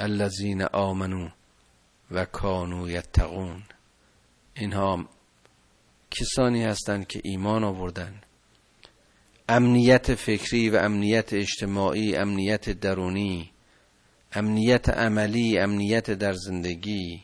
الذین 0.00 0.62
آمنو 0.62 1.28
و 2.10 2.24
کانو 2.24 2.90
یتقون. 2.90 3.62
اینها 4.54 5.08
کسانی 6.10 6.64
هستند 6.64 7.06
که 7.06 7.20
ایمان 7.24 7.64
آوردن. 7.64 8.20
امنیت 9.48 10.14
فکری 10.14 10.70
و 10.70 10.76
امنیت 10.76 11.32
اجتماعی 11.32 12.16
امنیت 12.16 12.70
درونی 12.70 13.50
امنیت 14.32 14.88
عملی 14.88 15.58
امنیت 15.58 16.10
در 16.10 16.32
زندگی 16.32 17.22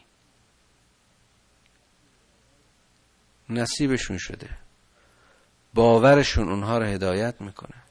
نصیبشون 3.49 4.19
شده. 4.19 4.51
باورشون 5.75 6.49
اونها 6.49 6.79
رو 6.79 6.85
هدایت 6.85 7.41
می‌کنه. 7.41 7.83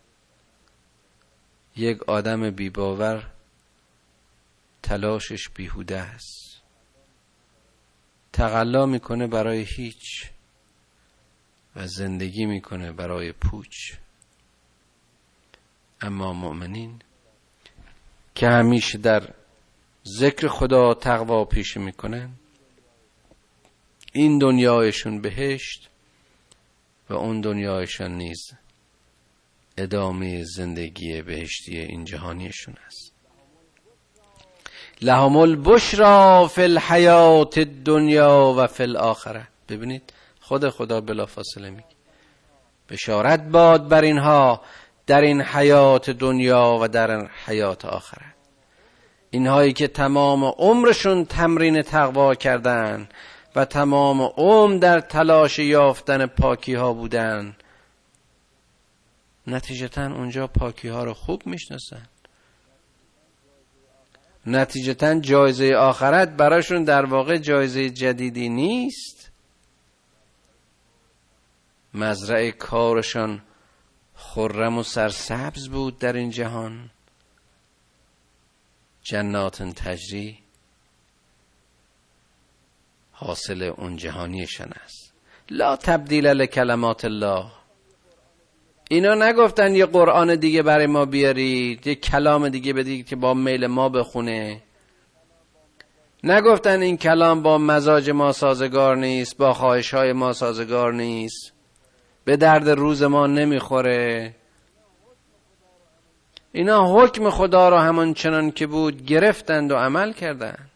یک 1.76 2.04
آدم 2.04 2.50
بی 2.50 2.70
باور 2.70 3.35
تلاشش 4.86 5.50
بیهوده 5.50 5.98
است. 5.98 6.62
تقلا 8.34 8.86
می‌کنه 8.86 9.28
برای 9.28 9.66
هیچ 9.78 10.30
و 11.76 11.88
زندگی 11.88 12.46
می‌کنه 12.46 12.92
برای 12.92 13.32
پوچ. 13.32 13.94
اما 16.02 16.34
مؤمنین 16.34 17.02
که 18.36 18.48
همیشه 18.48 18.98
در 18.98 19.34
ذکر 20.20 20.48
خدا 20.48 20.94
تقوا 20.94 21.46
پیش 21.46 21.78
می‌کنن 21.78 22.30
این 24.14 24.38
دنیایشون 24.40 25.22
بهشت 25.22 25.90
و 27.10 27.14
اون 27.14 27.42
دنیایشان 27.42 28.12
نیز 28.12 28.52
ادامه 29.78 30.44
زندگی 30.44 31.22
بهشتی 31.22 31.78
این 31.78 32.06
جهانیشون 32.06 32.76
است. 32.86 33.15
لهم 35.02 35.38
البشرا 35.38 36.48
فی 36.48 36.62
الحیات 36.62 37.58
الدنیا 37.58 38.54
و 38.58 38.68
فی 38.68 38.84
الاخره 38.84 39.48
ببینید 39.70 40.14
خود 40.42 40.70
خدا 40.70 41.02
بلا 41.02 41.26
فاصله 41.26 41.70
میگه. 41.70 41.96
بشارت 42.90 43.44
باد 43.44 43.88
بر 43.88 44.02
اینها 44.02 44.62
در 45.08 45.22
این 45.22 45.42
حیات 45.42 46.10
دنیا 46.10 46.80
و 46.82 46.88
در 46.88 47.28
حیات 47.46 47.86
آخره 47.86 48.26
اینهایی 49.30 49.74
که 49.74 49.88
تمام 49.88 50.44
عمرشون 50.44 51.26
تمرین 51.26 51.82
تقوا 51.82 52.36
کردن 52.36 53.08
و 53.56 53.66
تمام 53.66 54.22
عمر 54.22 54.78
در 54.78 55.00
تلاش 55.00 55.60
یافتن 55.60 56.26
پاکی 56.26 56.74
ها 56.74 56.94
بودن 56.94 57.56
نتیجتا 59.48 60.06
اونجا 60.06 60.48
پاکی 60.48 60.88
ها 60.88 61.04
رو 61.04 61.14
خوب 61.14 61.48
می‌شناسن. 61.48 62.08
نتیجتا 64.48 65.20
جایزه 65.20 65.76
آخرت 65.76 66.30
براشون 66.30 66.84
در 66.84 67.06
واقع 67.06 67.38
جایزه 67.38 67.90
جدیدی 67.90 68.50
نیست. 68.50 69.32
مزرعه 71.94 72.52
کارشان 72.52 73.42
خرم 74.16 74.78
و 74.78 74.84
سرسبز 74.84 75.70
بود 75.70 76.00
در 76.00 76.14
این 76.14 76.30
جهان. 76.30 76.90
جنات 79.04 79.64
تجری 79.64 80.40
حاصل 83.12 83.64
اون 83.64 83.98
جهانیشان 83.98 84.74
است. 84.84 85.14
لا 85.50 85.76
تبدیل 85.76 86.28
لکلمات 86.28 87.06
الله. 87.06 87.52
اینا 88.90 89.16
نگفتن 89.16 89.76
یه 89.76 89.86
قرآن 89.86 90.36
دیگه 90.36 90.64
برای 90.64 90.88
ما 90.88 91.06
بیارید 91.06 91.88
یه 91.88 91.96
کلام 91.96 92.50
دیگه 92.50 92.74
بدید 92.74 93.08
که 93.08 93.16
با 93.16 93.34
میل 93.34 93.68
ما 93.68 93.90
بخونه. 93.90 94.62
نگفتن 96.24 96.82
این 96.82 96.98
کلام 96.98 97.42
با 97.42 97.58
مزاج 97.58 98.10
ما 98.10 98.32
سازگار 98.32 98.98
نیست 98.98 99.38
با 99.38 99.54
خواهش 99.54 99.94
های 99.94 100.14
ما 100.14 100.34
سازگار 100.34 100.94
نیست. 100.94 101.54
به 102.26 102.38
درد 102.38 102.70
روز 102.70 103.04
ما 103.04 103.28
نمی‌خوره. 103.28 104.36
اینا 106.52 106.96
حکم 106.96 107.30
خدا 107.30 107.70
رو 107.70 107.78
همان 107.78 108.14
چنان 108.14 108.52
که 108.52 108.68
بود 108.68 109.06
گرفتند 109.06 109.72
و 109.72 109.76
عمل 109.76 110.14
کردند. 110.14 110.72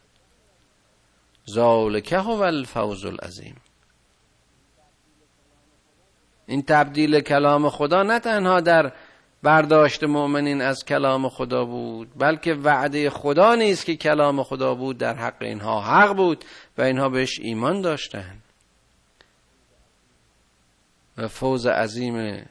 ذالک 1.49 2.13
هو 2.13 2.41
الفوز 2.41 3.05
العظیم. 3.05 3.55
این 6.49 6.61
تبدیل 6.61 7.19
کلام 7.19 7.69
خدا 7.69 8.03
نه 8.03 8.19
تنها 8.19 8.61
در 8.61 8.91
برداشت 9.43 10.03
مؤمنین 10.03 10.61
از 10.61 10.85
کلام 10.85 11.29
خدا 11.29 11.65
بود 11.65 12.07
بلکه 12.17 12.53
وعده 12.53 13.09
خدا 13.09 13.55
نیست 13.55 13.85
که 13.85 13.95
کلام 13.95 14.43
خدا 14.43 14.75
بود 14.75 14.97
در 14.97 15.13
حق 15.13 15.41
اینها 15.41 15.81
حق 15.81 16.15
بود 16.15 16.45
و 16.77 16.81
اینها 16.81 17.09
بهش 17.09 17.39
ایمان 17.39 17.81
داشتند 17.81 18.43
و 21.17 21.27
فوز 21.27 21.65
عظیم 21.65 22.45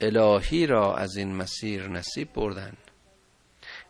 الهی 0.00 0.66
را 0.66 0.96
از 0.96 1.16
این 1.16 1.36
مسیر 1.36 1.88
نصیب 1.88 2.32
بردن. 2.34 2.72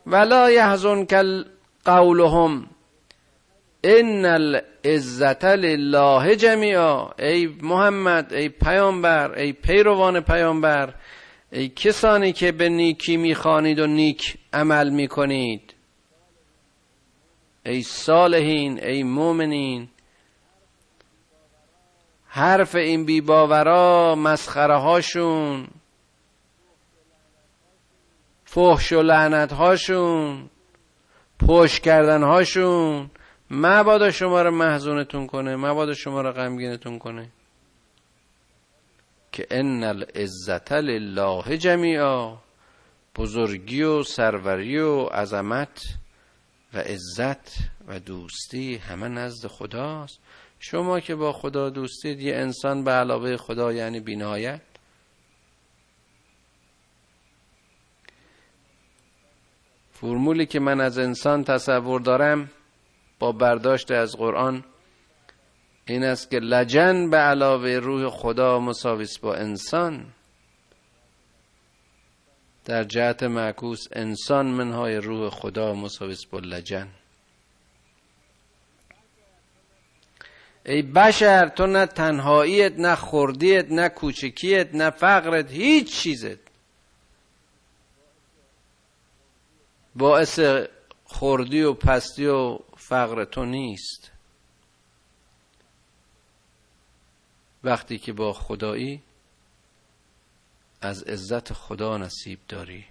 ولا 0.05 0.51
یحزن 0.51 1.05
کل 1.05 1.43
قولهم 1.85 2.69
ان 3.87 4.25
العزت 4.25 5.45
لله 5.45 6.35
جمیعا 6.35 7.09
ای 7.19 7.47
محمد 7.61 8.33
ای 8.33 8.49
پیامبر 8.49 9.31
ای 9.31 9.53
پیروان 9.53 10.19
پیامبر 10.19 10.93
ای 11.51 11.69
کسانی 11.69 12.33
که 12.33 12.51
به 12.51 12.69
نیکی 12.69 13.17
می‌خوانید 13.17 13.79
و 13.79 13.87
نیک 13.87 14.37
عمل 14.53 14.89
می‌کنید 14.89 15.73
ای 17.65 17.81
صالحین 17.81 18.83
ای 18.83 19.03
مؤمنین 19.03 19.87
حرف 22.27 22.75
این 22.75 23.05
بیباورا 23.05 24.15
مسخره 24.15 24.77
هاشون 24.77 25.67
فحش 28.45 28.91
و 28.91 29.01
لعنت 29.01 29.53
هاشون 29.53 30.49
پشت 31.47 31.81
کردن 31.81 32.23
هاشون 32.23 33.09
مبادا 33.49 34.11
شما 34.11 34.41
رو 34.41 34.51
محزونتون 34.51 35.27
کنه 35.27 35.55
مبادا 35.55 35.93
شما 35.93 36.21
رو 36.21 36.31
غمگینتون 36.31 36.99
کنه. 36.99 37.29
که 39.31 39.47
ان 39.51 39.83
العزت 39.83 40.71
لله 40.71 41.57
جمیعا 41.57 42.37
بزرگی 43.15 43.83
و 43.83 44.03
سروری 44.03 44.77
و 44.77 45.03
عظمت 45.03 45.83
و 46.73 46.77
عزت 46.77 47.57
و 47.87 47.99
دوستی 47.99 48.75
همه 48.75 49.07
نزد 49.07 49.47
خداست. 49.47 50.19
شما 50.59 50.99
که 50.99 51.15
با 51.15 51.33
خدا 51.33 51.69
دوستید 51.69 52.19
یه 52.19 52.35
انسان 52.35 52.83
به 52.83 52.91
علاوه 52.91 53.37
خدا 53.37 53.73
یعنی 53.73 53.99
بینهایت 53.99 54.61
فرمولی 59.91 60.45
که 60.45 60.59
من 60.59 60.81
از 60.81 60.97
انسان 60.97 61.43
تصور 61.43 62.01
دارم 62.01 62.49
با 63.19 63.31
برداشت 63.31 63.91
از 63.91 64.15
قرآن 64.15 64.63
این 65.85 66.03
است 66.03 66.31
که 66.31 66.39
لجن 66.39 67.09
به 67.09 67.17
علاوه 67.17 67.69
روح 67.69 68.09
خدا 68.09 68.59
مساویس 68.59 69.19
با 69.19 69.35
انسان. 69.35 70.05
در 72.65 72.83
جهت 72.83 73.23
معکوس 73.23 73.87
انسان 73.91 74.45
منهای 74.45 74.95
روح 74.97 75.29
خدا 75.29 75.73
مساویس 75.73 76.25
با 76.25 76.39
لجن. 76.39 76.87
ای 80.65 80.81
بشر 80.81 81.47
تو 81.47 81.67
نه 81.67 81.85
تنهاییت 81.85 82.79
نه 82.79 82.95
خوردیت 82.95 83.71
نه 83.71 83.89
کوچکیت 83.89 84.75
نه 84.75 84.89
فقرت 84.89 85.51
هیچ 85.51 86.01
چیزت. 86.01 86.39
باعث 89.95 90.39
خوردی 91.19 91.61
و 91.61 91.73
پستی 91.73 92.25
و 92.25 92.59
فقر 92.77 93.25
تو 93.25 93.45
نیست. 93.45 94.11
وقتی 97.63 97.97
که 97.97 98.13
با 98.13 98.33
خدایی 98.33 99.01
از 100.81 101.03
عزت 101.03 101.53
خدا 101.53 101.97
نصیب 101.97 102.39
داری 102.47 102.85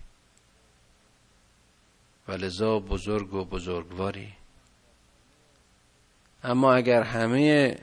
و 2.29 2.33
لذا 2.33 2.79
بزرگ 2.79 3.35
و 3.35 3.45
بزرگواری. 3.45 4.33
اما 6.43 6.75
اگر 6.75 7.03
همه 7.03 7.79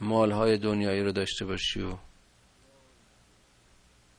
مالهای 0.00 0.58
دنیایی 0.58 1.02
رو 1.02 1.12
داشته 1.12 1.44
باشی 1.44 1.82
و 1.82 1.96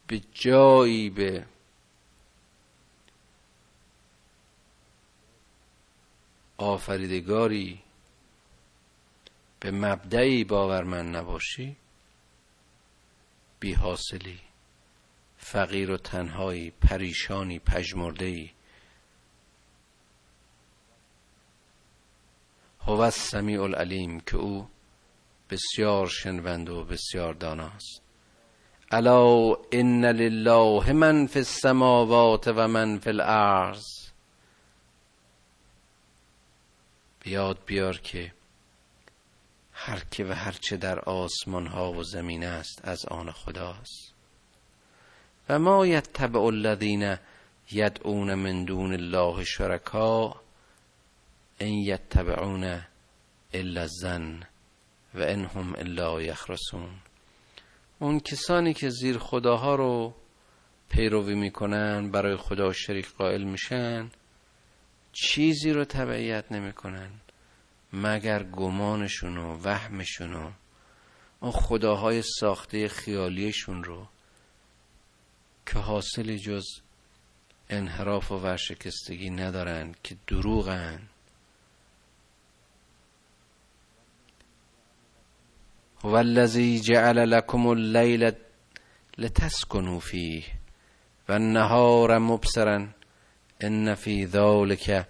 به 0.08 0.22
جایی 0.34 1.10
به 1.10 1.46
آفریدگاری 6.58 7.82
به 9.60 9.72
مبدعی 9.72 10.44
باورمند 10.44 11.16
نباشی 11.16 11.76
بی 13.60 13.74
حاصلی 13.74 14.40
فقیر 15.38 15.92
و 15.92 15.98
تنهایی 15.98 16.72
پریشانی 16.72 17.60
پژمرده‌ای. 17.60 18.50
هو 22.82 23.00
السمیع 23.00 23.62
العلیم 23.62 24.20
که 24.20 24.38
او 24.38 24.68
بسیار 25.50 26.08
شنوند 26.08 26.70
و 26.70 26.84
بسیار 26.84 27.34
داناست. 27.34 28.02
الا 28.92 29.54
ان 29.72 30.06
لله 30.06 30.94
من 30.94 31.28
فی 31.28 31.40
السماوات 31.40 32.48
و 32.48 32.68
من 32.68 33.00
فی 33.00 33.10
الارض. 33.10 33.97
بیاد 37.28 37.60
بیار 37.66 37.98
که 37.98 38.34
هر 39.72 40.04
که 40.12 40.26
و 40.26 40.32
هر 40.32 40.52
چه 40.52 40.78
در 40.78 41.00
آسمان 41.00 41.68
ها 41.68 41.92
و 41.92 42.04
زمین 42.04 42.44
است 42.44 42.82
از 42.84 43.06
آن 43.06 43.32
خداست. 43.32 44.14
و 45.50 45.60
ما 45.60 45.88
یتبع 45.88 46.40
الذین 46.40 47.18
یدعون 47.72 48.34
من 48.34 48.66
دون 48.66 48.94
الله 48.94 49.44
شرکا 49.44 50.42
ان 51.60 51.68
یتبعون 51.68 52.82
الا 53.54 53.82
الظن 53.82 54.44
و 55.14 55.22
انهم 55.22 55.76
الا 55.76 56.22
یخرسون. 56.22 56.90
اون 58.00 58.20
کسانی 58.20 58.74
که 58.74 58.90
زیر 58.90 59.18
خداها 59.18 59.76
رو 59.76 60.14
پیروی 60.90 61.36
می‌کنن 61.36 62.12
برای 62.12 62.38
خدا 62.38 62.74
شریک 62.74 63.08
قائل 63.08 63.44
میشن 63.44 64.10
چیزی 65.22 65.72
رو 65.72 65.86
تبعیت 65.86 66.52
نمی‌کنن 66.52 67.10
مگر 67.94 68.44
گمانشون 68.44 69.38
و 69.38 69.58
وهمشون 69.64 70.34
و 70.34 70.52
اون 71.40 71.52
خداهای 71.52 72.22
ساخته 72.40 72.88
خیالیشون 72.88 73.84
رو 73.84 74.08
که 75.66 75.80
حاصل 75.80 76.38
جز 76.38 76.66
انحراف 77.70 78.32
و 78.32 78.36
ورشکستگی 78.36 79.30
ندارن 79.30 79.96
که 80.04 80.18
دروغن. 80.28 81.00
هو 86.04 86.14
الذی 86.16 86.80
جعل 86.80 87.26
لكم 87.26 87.68
اللیل 87.68 88.32
لتسکنوا 89.18 90.00
فیه 90.00 90.44
و 91.30 91.32
النهار 91.32 92.18
مبصرا. 92.18 92.97
ان 93.62 93.96
فی 93.96 94.28
ذلك 94.28 95.08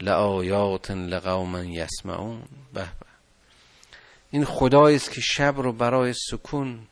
لآیات 0.00 0.90
لقوم 0.90 1.64
یسمعون 1.64 2.42
به 2.72 2.80
به. 2.80 3.06
این 4.30 4.44
خدایی 4.44 4.96
است 4.96 5.12
که 5.12 5.20
شب 5.20 5.54
رو 5.56 5.72
برای 5.72 6.14
سکون 6.30 6.86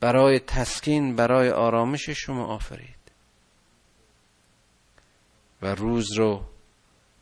برای 0.00 0.38
تسکین 0.38 1.16
برای 1.16 1.50
آرامش 1.50 2.10
شما 2.10 2.46
آفرید. 2.46 2.96
و 5.62 5.74
روز 5.74 6.12
رو 6.12 6.44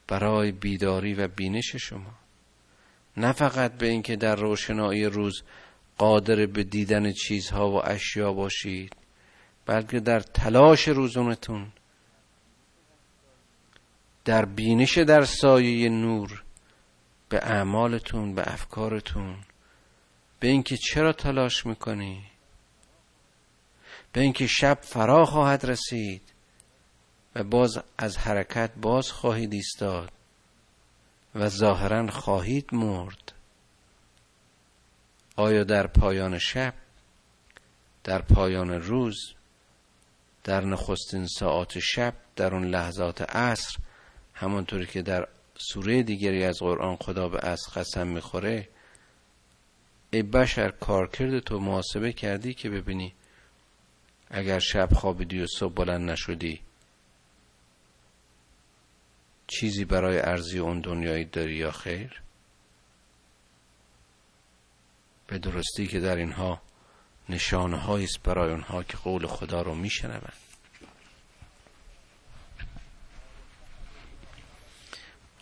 برای 0.09 0.53
بیداری 0.53 1.15
و 1.15 1.29
بینش 1.29 1.77
شما. 1.77 2.15
نه 3.17 3.33
فقط 3.33 3.73
به 3.73 3.87
اینکه 3.87 4.17
در 4.17 4.37
روشنایی 4.37 5.05
روز 5.05 5.43
قادر 5.99 6.47
به 6.47 6.65
دیدن 6.65 7.13
چیزها 7.13 7.71
و 7.71 7.89
اشیا 7.89 8.33
باشید 8.33 8.97
بلکه 9.67 10.01
در 10.01 10.21
تلاش 10.21 10.89
روزونتون 10.89 11.67
در 14.25 14.45
بینش 14.45 14.99
در 14.99 15.25
سایه 15.25 15.89
نور 15.89 16.43
به 17.29 17.37
اعمالتون 17.37 18.35
به 18.35 18.53
افکارتون 18.53 19.37
به 20.41 20.49
اینکه 20.49 20.77
چرا 20.77 21.13
تلاش 21.13 21.67
می‌کنی؟ 21.67 22.25
به 24.13 24.21
اینکه 24.21 24.47
شب 24.47 24.79
فرا 24.83 25.25
خواهد 25.25 25.67
رسید 25.67 26.23
و 27.35 27.45
باز 27.45 27.79
از 27.99 28.19
حرکت 28.19 28.71
باز 28.77 29.13
خواهید 29.13 29.53
ایستاد 29.53 30.13
و 31.35 31.49
ظاهرا 31.49 32.11
خواهید 32.11 32.75
مرد. 32.75 33.33
آیا 35.37 35.65
در 35.65 35.87
پایان 35.87 36.39
شب 36.39 36.75
در 38.05 38.23
پایان 38.23 38.71
روز 38.71 39.35
در 40.45 40.65
نخستین 40.65 41.27
ساعات 41.27 41.79
شب 41.79 42.15
در 42.37 42.55
اون 42.55 42.65
لحظات 42.65 43.23
عصر 43.23 43.79
همانطوری 44.35 44.87
که 44.87 45.03
در 45.03 45.29
سوره 45.57 46.03
دیگری 46.03 46.45
از 46.45 46.59
قرآن 46.59 46.97
خدا 46.97 47.29
به 47.29 47.49
از 47.49 47.61
قسم 47.75 48.07
می‌خوره 48.07 48.69
ای 50.11 50.23
بشر 50.23 50.71
کارکرد 50.71 51.39
تو 51.39 51.59
محاسبه 51.59 52.13
کردی 52.13 52.55
که 52.55 52.71
ببینی 52.71 53.15
اگر 54.31 54.59
شب 54.59 54.89
خوابیدی 54.93 55.41
و 55.41 55.47
صبح 55.47 55.75
بلند 55.75 56.11
نشدی 56.11 56.61
چیزی 59.47 59.85
برای 59.85 60.19
ارزی 60.19 60.59
اون 60.59 60.81
دنیایی 60.81 61.25
داری 61.25 61.55
یا 61.55 61.71
خیر؟ 61.71 62.23
به 65.27 65.39
درستی 65.39 65.87
که 65.87 66.01
در 66.01 66.17
اینها 66.17 66.63
نشانه 67.29 67.91
است 67.91 68.23
برای 68.23 68.51
اونها 68.51 68.83
که 68.83 68.97
قول 68.97 69.27
خدا 69.27 69.63
رو 69.63 69.75
میشنوند. 69.75 70.44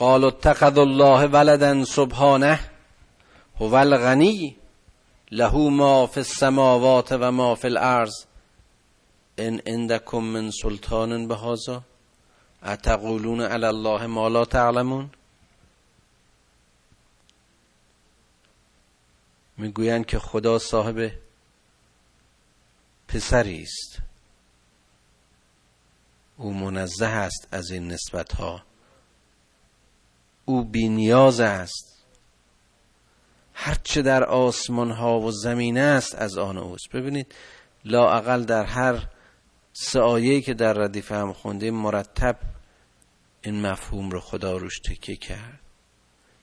قال 0.03 0.25
اتخذ 0.25 0.79
الله 0.79 1.27
ولدا 1.27 1.85
سبحانه 1.85 2.61
هو 3.61 3.75
الغنی 3.75 4.57
له 5.33 5.69
ما 5.71 6.07
فی 6.07 6.21
السماوات 6.21 7.13
و 7.13 7.33
ما 7.33 7.55
فی 7.55 7.69
الارض. 7.69 8.13
ان 9.39 9.61
عندكم 9.67 10.25
من 10.25 10.51
سلطان 10.51 11.29
بهذا 11.29 11.83
اتقولون 12.63 13.41
علی 13.41 13.67
الله 13.67 14.07
ما 14.07 14.29
لا 14.29 14.45
تعلمون؟ 14.45 15.11
می‌گویند 19.57 20.07
که 20.07 20.19
خدا 20.19 20.59
صاحب 20.59 21.13
پسری 23.09 23.63
است. 23.63 23.99
او 26.37 26.55
منزه 26.55 27.07
است 27.07 27.49
از 27.51 27.71
این 27.71 27.89
نسبت 27.93 28.33
ها 28.33 28.72
او 30.53 30.65
بینیاز 30.65 31.41
است. 31.41 32.05
هرچه 33.55 34.03
در 34.03 34.25
آسمان 34.25 34.91
ها 34.91 35.21
و 35.21 35.31
زمین 35.31 35.79
است 35.79 36.15
از 36.15 36.39
آن 36.39 36.59
اوست. 36.59 36.93
ببینید 36.93 37.35
لااقل 37.85 38.45
در 38.45 38.65
هر 38.65 39.09
سه 39.73 40.41
که 40.41 40.55
در 40.55 40.73
ردیف 40.73 41.13
هم 41.13 41.33
خوندیم 41.33 41.75
مرتب 41.75 42.39
این 43.43 43.61
مفهوم 43.61 44.11
رو 44.11 44.21
خدا 44.21 44.57
روش 44.57 44.79
تکیه 44.79 45.17
کرد. 45.17 45.61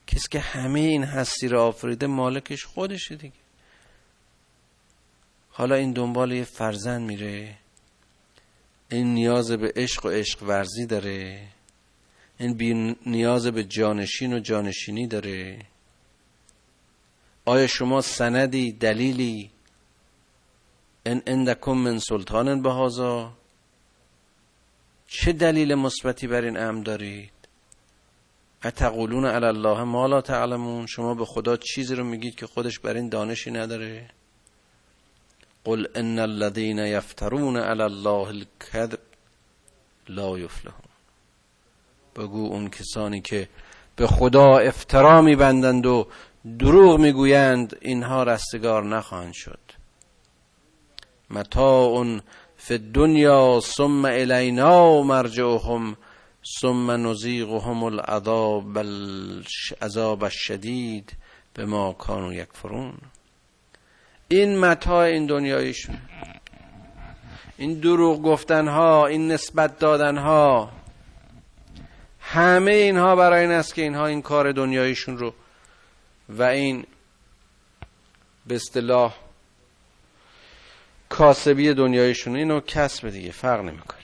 کسی 0.06 0.28
که 0.30 0.40
همه 0.40 0.80
این 0.80 1.04
هستی 1.04 1.48
رو 1.48 1.60
آفریده 1.60 2.06
مالکش 2.06 2.64
خودشه 2.64 3.16
دیگه. 3.16 3.34
حالا 5.50 5.74
این 5.74 5.92
دنبال 5.92 6.32
یه 6.32 6.44
فرزند 6.44 7.06
میره. 7.06 7.58
این 8.90 9.14
نیاز 9.14 9.50
به 9.52 9.72
عشق 9.76 10.06
و 10.06 10.08
عشق 10.08 10.42
ورزی 10.42 10.86
داره. 10.86 11.48
این 12.40 12.54
بی 12.54 12.96
نیاز 13.06 13.46
به 13.46 13.64
جانشین 13.64 14.32
و 14.32 14.38
جانشینی 14.40 15.06
داره. 15.06 15.58
آیا 17.44 17.66
شما 17.66 18.00
سندی 18.00 18.72
دلیلی؟ 18.72 19.50
ان 21.06 21.22
اندکم 21.26 21.72
من 21.72 21.98
سلطان 21.98 22.62
بهازا 22.62 23.32
چه 25.06 25.32
دلیل 25.32 25.74
مثبتی 25.74 26.26
بر 26.26 26.44
این 26.44 26.56
امر 26.56 26.82
دارید؟ 26.82 27.32
اتقولون 28.64 29.26
علی 29.26 29.46
الله 29.46 29.84
ما 29.84 30.06
لا 30.06 30.20
تعلمون. 30.20 30.86
شما 30.86 31.14
به 31.14 31.24
خدا 31.24 31.56
چیزی 31.56 31.94
رو 31.94 32.04
میگید 32.04 32.34
که 32.34 32.46
خودش 32.46 32.78
بر 32.78 32.94
این 32.94 33.08
دانشی 33.08 33.50
نداره. 33.50 34.10
قل 35.64 35.86
ان 35.94 36.18
الذين 36.18 36.78
يفترون 36.78 37.56
علی 37.56 37.82
الله 37.82 38.28
الكذب 38.28 38.98
لا 40.08 40.38
یفلحون. 40.38 40.89
بگو 42.16 42.46
اون 42.46 42.70
کسانی 42.70 43.20
که 43.20 43.48
به 43.96 44.06
خدا 44.06 44.58
افترا 44.58 45.22
میبندند 45.22 45.86
و 45.86 46.06
دروغ 46.58 47.00
می‌گویند 47.00 47.76
اینها 47.80 48.22
رستگار 48.22 48.84
نخواهند 48.84 49.32
شد. 49.32 49.58
متاع 51.30 52.20
فی 52.56 52.74
الدنیا 52.74 53.60
ثم 53.60 54.04
الینا 54.04 55.02
مرجعهم 55.02 55.96
ثم 56.60 56.90
نزیغهم 57.06 57.84
العذاب 57.84 58.78
العذاب 58.78 60.24
الشدید 60.24 61.12
به 61.54 61.64
ما 61.64 61.92
کانو 61.92 62.32
یکفرون. 62.32 62.94
این 64.28 64.58
متاع 64.58 65.04
این 65.04 65.26
دنیایشون 65.26 65.98
این 67.58 67.80
دروغ 67.80 68.22
گفتن 68.22 68.68
ها 68.68 69.06
این 69.06 69.32
نسبت 69.32 69.78
دادن 69.78 70.18
ها 70.18 70.70
همه 72.32 72.70
اینها 72.70 73.16
برای 73.16 73.40
این 73.40 73.50
است 73.50 73.74
که 73.74 73.82
اینها 73.82 74.06
این 74.06 74.22
کار 74.22 74.52
دنیایشون 74.52 75.18
رو 75.18 75.34
و 76.28 76.42
این 76.42 76.84
به 78.46 78.54
اصطلاح 78.54 79.16
کاسبی 81.08 81.74
دنیایشون 81.74 82.36
اینو 82.36 82.60
کسب 82.60 83.10
دیگه 83.10 83.30
فرق 83.30 83.60
نمی‌کنه. 83.60 84.00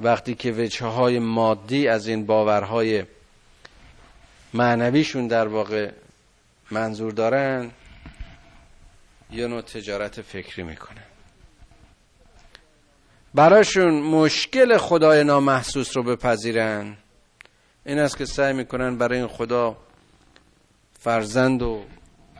وقتی 0.00 0.34
که 0.34 0.52
وجه 0.52 0.86
های 0.86 1.18
مادی 1.18 1.88
از 1.88 2.06
این 2.06 2.26
باورهای 2.26 3.04
معنویشون 4.54 5.26
در 5.26 5.48
واقع 5.48 5.90
منظور 6.70 7.12
دارن 7.12 7.70
یه 9.30 9.46
نوع 9.46 9.60
تجارت 9.60 10.22
فکری 10.22 10.62
می‌کنن. 10.62 11.13
براشون 13.34 14.00
مشکل 14.02 14.76
خدای 14.78 15.24
نامحسوس 15.24 15.96
رو 15.96 16.02
بپذیرن. 16.02 16.96
این 17.86 17.98
است 17.98 18.16
که 18.16 18.24
سعی 18.24 18.52
می‌کنن 18.52 18.98
برای 18.98 19.18
این 19.18 19.28
خدا 19.28 19.76
فرزند 20.98 21.62
و 21.62 21.84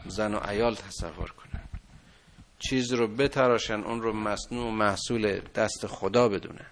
زن 0.07 0.35
و 0.35 0.39
عیال 0.39 0.75
تصور 0.75 1.31
کنن. 1.31 1.69
چیز 2.59 2.93
رو 2.93 3.09
بتراشن 3.09 3.81
اون 3.81 4.03
رو 4.03 4.13
مصنوع 4.13 4.71
محصول 4.71 5.41
دست 5.55 5.87
خدا 5.87 6.29
بدونن. 6.29 6.67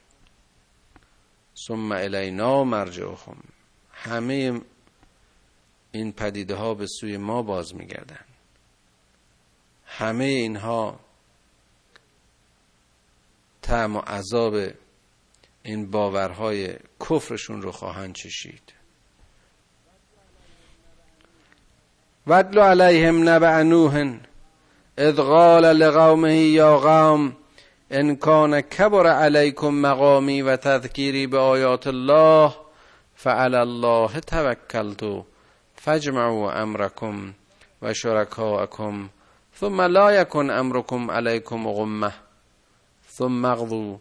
ثم 1.68 1.92
الینا 1.92 2.64
مرجعهم. 2.64 3.36
همه 3.92 4.60
این 5.92 6.12
پدیده 6.12 6.54
ها 6.54 6.74
به 6.74 6.86
سوی 6.86 7.16
ما 7.16 7.42
باز 7.42 7.74
میگردن. 7.74 8.24
همه 9.86 10.24
اینها 10.24 11.00
تعم 13.62 13.96
و 13.96 14.00
عذاب 14.00 14.54
این 15.62 15.90
باورهای 15.90 16.74
کفرشون 17.00 17.62
رو 17.62 17.72
خواهند 17.72 18.14
چشید. 18.14 18.72
ودل 22.26 22.58
علیهم 22.58 23.28
نبع 23.28 23.62
نوح 23.62 24.18
اذ 24.98 25.14
قال 25.14 25.64
لقومه 25.64 26.36
یا 26.36 26.78
قوم 26.78 27.36
ان 27.90 28.16
کان 28.16 28.60
کبر 28.60 29.06
علیکم 29.06 29.68
مقامی 29.68 30.42
و 30.42 30.56
تذکیری 30.56 31.26
به 31.26 31.38
آیات 31.38 31.86
الله 31.86 32.54
فعلى 33.14 33.56
الله 33.56 34.20
توکلت 34.20 35.24
فاجمعوا 35.76 36.52
امرکم 36.52 37.34
و 37.82 37.94
شرکاءکم 37.94 39.08
ثم 39.60 39.80
لا 39.80 40.12
یکن 40.12 40.50
امرکم 40.50 41.10
علیکم 41.10 41.72
غمه 41.72 42.12
ثم 43.16 43.44
اغضوا 43.44 43.98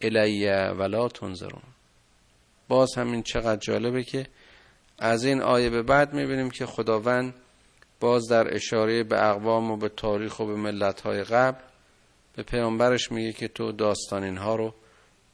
الی 0.00 0.46
ولا 0.48 1.08
تنظرون. 1.08 1.62
باز 2.68 2.94
همین 2.96 3.22
چقدر 3.22 3.56
جالبه 3.56 4.04
که 4.04 4.26
از 4.98 5.24
این 5.24 5.42
آیه 5.42 5.70
به 5.70 5.82
بعد 5.82 6.14
می‌بینیم 6.14 6.50
که 6.50 6.66
خداوند 6.66 7.34
باز 8.00 8.28
در 8.28 8.54
اشاره 8.54 9.02
به 9.02 9.28
اقوام 9.28 9.70
و 9.70 9.76
به 9.76 9.88
تاریخ 9.88 10.40
و 10.40 10.46
به 10.46 10.54
ملت 10.54 11.00
های 11.00 11.24
قبل 11.24 11.60
به 12.36 12.42
پیامبرش 12.42 13.12
میگه 13.12 13.32
که 13.32 13.48
تو 13.48 13.72
داستان 13.72 14.24
اینها 14.24 14.56
رو 14.56 14.74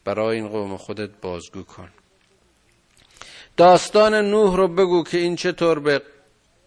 برای 0.05 0.37
این 0.37 0.49
قوم 0.49 0.77
خودت 0.77 1.11
بازگو 1.21 1.63
کن. 1.63 1.89
داستان 3.57 4.15
نوح 4.15 4.57
رو 4.57 4.69
بگو 4.69 5.05
که 5.05 5.19
این 5.19 5.37
چطور 5.37 5.79
به 5.79 6.03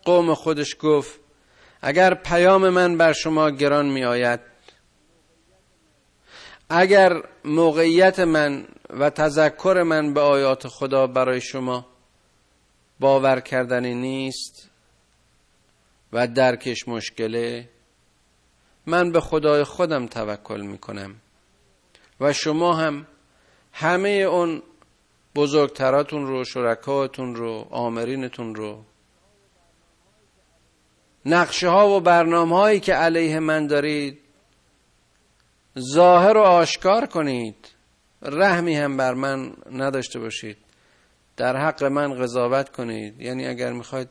قوم 0.05 0.33
خودش 0.33 0.75
گفت. 0.79 1.19
اگر 1.81 2.13
پیام 2.13 2.69
من 2.69 2.97
بر 2.97 3.13
شما 3.13 3.49
گران 3.49 3.85
می 3.85 4.05
آید 4.05 4.54
اگر 6.69 7.23
موقعیت 7.45 8.19
من 8.19 8.67
و 8.89 9.09
تذکر 9.09 9.83
من 9.83 10.13
به 10.13 10.21
آیات 10.21 10.67
خدا 10.67 11.07
برای 11.07 11.41
شما 11.41 11.85
باور 12.99 13.39
کردنی 13.39 13.95
نیست 13.95 14.69
و 16.13 16.27
درکش 16.27 16.87
مشکله 16.87 17.69
من 18.85 19.11
به 19.11 19.19
خدای 19.21 19.63
خودم 19.63 20.07
توکل 20.07 20.61
می‌کنم 20.61 21.15
و 22.19 22.33
شما 22.33 22.73
هم 22.73 23.07
همه 23.73 24.09
اون 24.09 24.63
بزرگتراتون 25.35 26.27
رو 26.27 26.43
شرکاتون 26.43 27.35
رو 27.35 27.67
آمرینتون 27.71 28.55
رو 28.55 28.83
نقشه 31.25 31.69
ها 31.69 31.89
و 31.89 31.99
برنامه 31.99 32.55
هایی 32.55 32.79
که 32.79 32.93
علیه 32.93 33.39
من 33.39 33.67
دارید 33.67 34.24
ظاهر 35.79 36.37
و 36.37 36.41
آشکار 36.41 37.05
کنید. 37.05 37.71
رحمی 38.21 38.75
هم 38.75 38.97
بر 38.97 39.13
من 39.13 39.53
نداشته 39.71 40.19
باشید. 40.19 40.57
در 41.37 41.57
حق 41.57 41.83
من 41.83 42.13
قضاوت 42.13 42.69
کنید. 42.69 43.21
یعنی 43.21 43.47
اگر 43.47 43.73
می‌خواید 43.73 44.09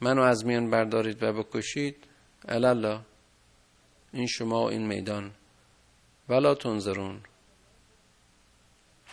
منو 0.00 0.22
از 0.22 0.46
میان 0.46 0.70
بردارید 0.70 1.22
و 1.22 1.32
بکشید 1.32 1.96
الالا 2.48 3.00
این 4.12 4.26
شما 4.26 4.64
و 4.64 4.68
این 4.68 4.86
میدان. 4.86 5.30
ولا 6.28 6.54
تنظرون. 6.54 7.20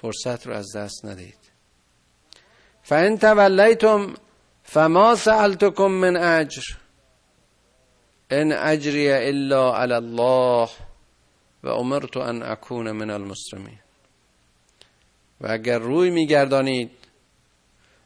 فرصت 0.01 0.47
رو 0.47 0.53
از 0.53 0.75
دست 0.75 1.05
ندید 1.05 1.37
فان 2.83 3.17
تولیتم 3.17 4.13
فما 4.63 5.15
سألتكم 5.15 5.91
من 5.91 6.17
اجر 6.17 6.61
ان 8.29 8.51
اجری 8.51 9.11
الا 9.11 9.75
علی 9.75 9.93
الله 9.93 10.69
و 11.63 11.69
امرت 11.69 12.17
ان 12.17 12.43
اکون 12.43 12.91
من 12.91 13.09
المسلمین 13.09 13.79
و 15.41 15.47
اگر 15.51 15.79
روی 15.79 16.09
میگردانید 16.09 16.91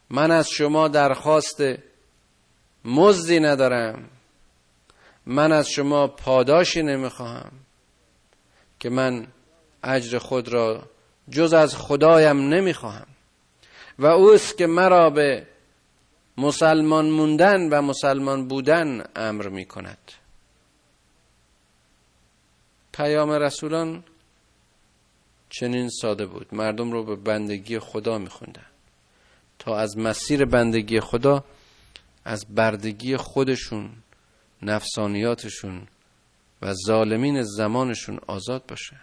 من 0.09 0.31
از 0.31 0.49
شما 0.49 0.87
درخواست 0.87 1.63
مزدی 2.85 3.39
ندارم. 3.39 4.09
من 5.25 5.51
از 5.51 5.69
شما 5.69 6.07
پاداشی 6.07 6.83
نمی‌خواهم 6.83 7.51
که 8.79 8.89
من 8.89 9.27
اجر 9.83 10.17
خود 10.17 10.47
را 10.47 10.83
جز 11.29 11.53
از 11.53 11.75
خدایم 11.75 12.53
نمی‌خواهم. 12.53 13.07
و 13.99 14.05
اوست 14.05 14.57
که 14.57 14.67
مرا 14.67 15.09
به 15.09 15.47
مسلمان 16.37 17.09
موندن 17.09 17.69
و 17.69 17.81
مسلمان 17.81 18.47
بودن 18.47 19.03
امر 19.15 19.47
می 19.47 19.65
کند 19.65 20.11
پیام 22.97 23.31
رسولان 23.31 24.03
چنین 25.49 25.89
ساده 25.89 26.25
بود. 26.25 26.47
مردم 26.51 26.91
رو 26.91 27.03
به 27.03 27.15
بندگی 27.15 27.79
خدا 27.79 28.17
می 28.17 28.29
خوندن. 28.29 28.65
تا 29.59 29.77
از 29.77 29.97
مسیر 29.97 30.45
بندگی 30.45 30.99
خدا 30.99 31.43
از 32.25 32.45
بردگی 32.55 33.17
خودشون 33.17 33.89
نفسانیاتشون 34.61 35.87
و 36.61 36.73
ظالمین 36.73 37.41
زمانشون 37.41 38.19
آزاد 38.27 38.63
باشه 38.67 38.95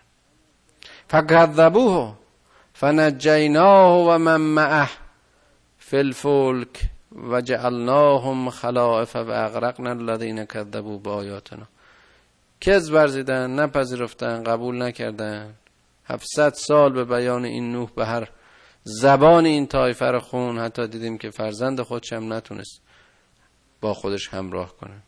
فکذبوه 1.08 2.14
فنجیناه 2.72 4.08
و 4.08 4.18
من 4.18 4.40
معه 4.40 4.90
فی 5.78 5.96
الفلک 5.96 6.90
و 7.30 7.40
جعلناهم 7.40 8.50
خلائف 8.50 9.16
و 9.16 9.30
اغرقنا 9.30 9.90
الذین 9.90 10.44
کذبوا 10.44 10.98
بآیاتنا. 10.98 11.68
کذب 12.62 12.94
ورزیدن 12.94 13.50
نپذیرفتن 13.60 14.42
قبول 14.42 14.82
نکردن. 14.82 15.54
700 16.04 16.52
سال 16.52 16.92
به 16.92 17.04
بیان 17.04 17.44
این 17.44 17.72
نوح 17.72 17.90
به 17.96 18.06
هر 18.06 18.28
زبان 18.84 19.46
این 19.46 19.66
طایفه 19.66 20.06
رو 20.06 20.20
خون. 20.20 20.58
حتی 20.58 20.86
دیدیم 20.86 21.18
که 21.18 21.30
فرزند 21.30 21.80
خودشم 21.80 22.32
نتونست 22.32 22.80
با 23.80 23.94
خودش 23.94 24.28
همراه 24.28 24.76
کنه. 24.76 25.02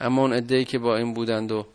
اما 0.00 0.22
اون 0.22 0.32
ادهی 0.32 0.64
که 0.64 0.78
با 0.78 0.96
این 0.96 1.14
بودند 1.14 1.52
و 1.52 1.66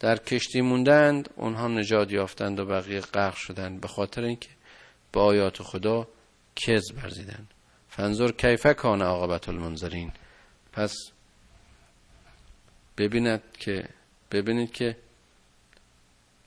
در 0.00 0.16
کشتی 0.16 0.60
موندند 0.60 1.30
اونها 1.36 1.68
نجات 1.68 2.12
یافتند 2.12 2.60
و 2.60 2.66
بقیه 2.66 3.00
غرق 3.00 3.34
شدند. 3.34 3.80
به 3.80 3.88
خاطر 3.88 4.22
اینکه 4.22 4.48
به 5.12 5.20
آیات 5.20 5.62
خدا 5.62 6.08
کذب 6.56 6.96
ورزیدند 7.04 7.48
فنظر 7.88 8.30
کیفه 8.32 8.74
کان 8.74 9.02
عاقبت 9.02 9.48
المنظرین 9.48 10.12
پس 10.72 10.94
ببیند 12.98 13.42
که 13.58 13.88
ببینید 14.32 14.72
که 14.72 14.96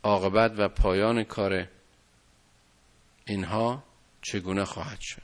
عاقبت 0.03 0.53
و 0.57 0.69
پایان 0.69 1.23
کار 1.23 1.67
اینها 3.25 3.83
چگونه 4.21 4.65
خواهد 4.65 4.99
شد. 5.01 5.21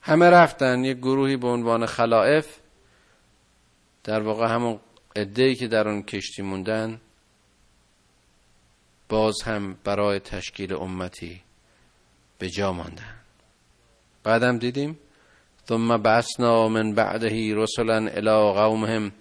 همه 0.00 0.30
رفتن 0.30 0.84
یک 0.84 0.96
گروهی 0.96 1.36
به 1.36 1.48
عنوان 1.48 1.86
خلائف 1.86 2.58
در 4.04 4.20
واقع 4.20 4.46
همون 4.46 4.80
ادهی 5.16 5.54
که 5.54 5.68
در 5.68 5.88
اون 5.88 6.02
کشتی 6.02 6.42
موندن 6.42 7.00
باز 9.08 9.42
هم 9.44 9.74
برای 9.84 10.20
تشکیل 10.20 10.74
امتی 10.74 11.42
به 12.38 12.50
جا 12.50 12.72
ماندن. 12.72 13.20
بعدم 14.22 14.58
دیدیم 14.58 14.98
ثم 15.66 15.96
بعثنا 15.96 16.68
من 16.68 16.94
بعده 16.94 17.54
رسلا 17.54 17.98
الى 18.18 18.52
قومهم 18.60 19.12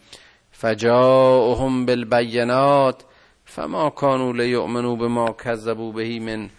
فجاءهم 0.52 1.86
بالبینات 1.86 3.04
فما 3.46 3.89
كانوا 3.89 4.34
لیؤمنوا 4.34 4.96
بما 4.96 5.32
كذبوا 5.32 5.91
به 5.91 6.20
من 6.20 6.50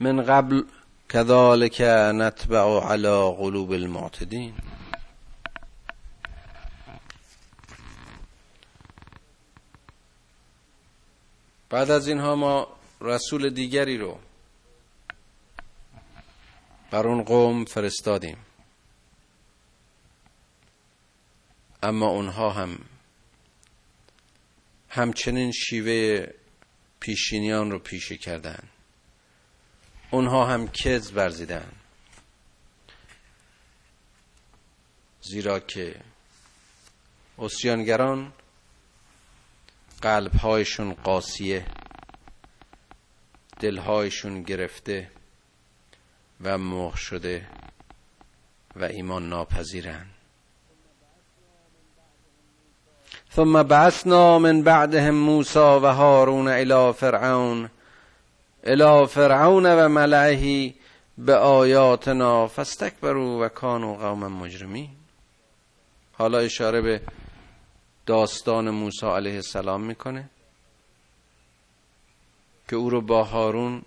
من 0.00 0.22
قبل 0.22 0.66
كذلك 1.08 1.80
نتبع 2.14 2.84
على 2.84 3.34
قلوب 3.38 3.72
المعتدين. 3.72 4.54
بعد 11.70 11.90
از 11.90 12.08
اینها 12.08 12.34
ما 12.34 12.66
رسول 13.00 13.50
دیگری 13.50 13.98
رو 13.98 14.18
بر 16.90 17.06
اون 17.06 17.22
قوم 17.22 17.64
فرستادیم. 17.64 18.36
اما 21.82 22.06
اونها 22.06 22.50
هم 22.50 22.78
همچنین 24.88 25.52
شیوه 25.52 26.26
پیشینیان 27.00 27.70
رو 27.70 27.78
پیشه 27.78 28.16
کردن. 28.16 28.68
اونها 30.10 30.46
هم 30.46 30.68
کز 30.68 31.12
ورزیدن. 31.12 31.72
زیرا 35.20 35.60
که 35.60 36.00
اسیانگران 37.38 38.32
قلبهایشون 40.02 40.94
قاسیه 40.94 41.66
دلهایشون 43.60 44.42
گرفته 44.42 45.10
و 46.40 46.58
مخ 46.58 46.96
شده 46.96 47.46
و 48.76 48.84
ایمان 48.84 49.28
ناپذیرن 49.28 50.06
ثم 53.32 53.62
بعثنا 53.62 54.38
من 54.38 54.62
بعدهم 54.62 55.14
موسى 55.14 55.58
و 55.58 55.86
هارون 55.86 56.48
الى 56.48 56.92
فرعون 56.92 57.70
الى 58.64 59.06
فرعون 59.06 59.66
و 59.66 59.88
ملعه 59.88 60.74
به 61.18 61.36
آیاتنا 61.36 62.46
فاستکبروا 62.48 63.46
و 63.46 63.48
کانوا 63.48 63.96
قوما 63.96 64.28
مجرمین. 64.28 64.88
حالا 66.12 66.38
اشاره 66.38 66.80
به 66.80 67.00
داستان 68.06 68.70
موسی 68.70 69.06
علیه 69.06 69.34
السلام 69.34 69.80
می‌کنه 69.80 70.30
که 72.68 72.76
او 72.76 72.90
رو 72.90 73.00
با 73.00 73.24
هارون 73.24 73.82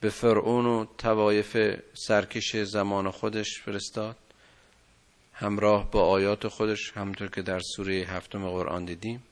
به 0.00 0.10
فرعون 0.10 0.66
و 0.66 0.84
توایف 0.98 1.80
سرکش 1.94 2.56
زمان 2.56 3.10
خودش 3.10 3.62
فرستاد. 3.62 4.16
همراه 5.32 5.90
با 5.90 6.06
آیات 6.08 6.48
خودش 6.48 6.92
همطور 6.92 7.28
که 7.28 7.42
در 7.42 7.60
سوره 7.76 7.94
هفتم 7.94 8.50
قرآن 8.50 8.84
دیدیم. 8.84 9.22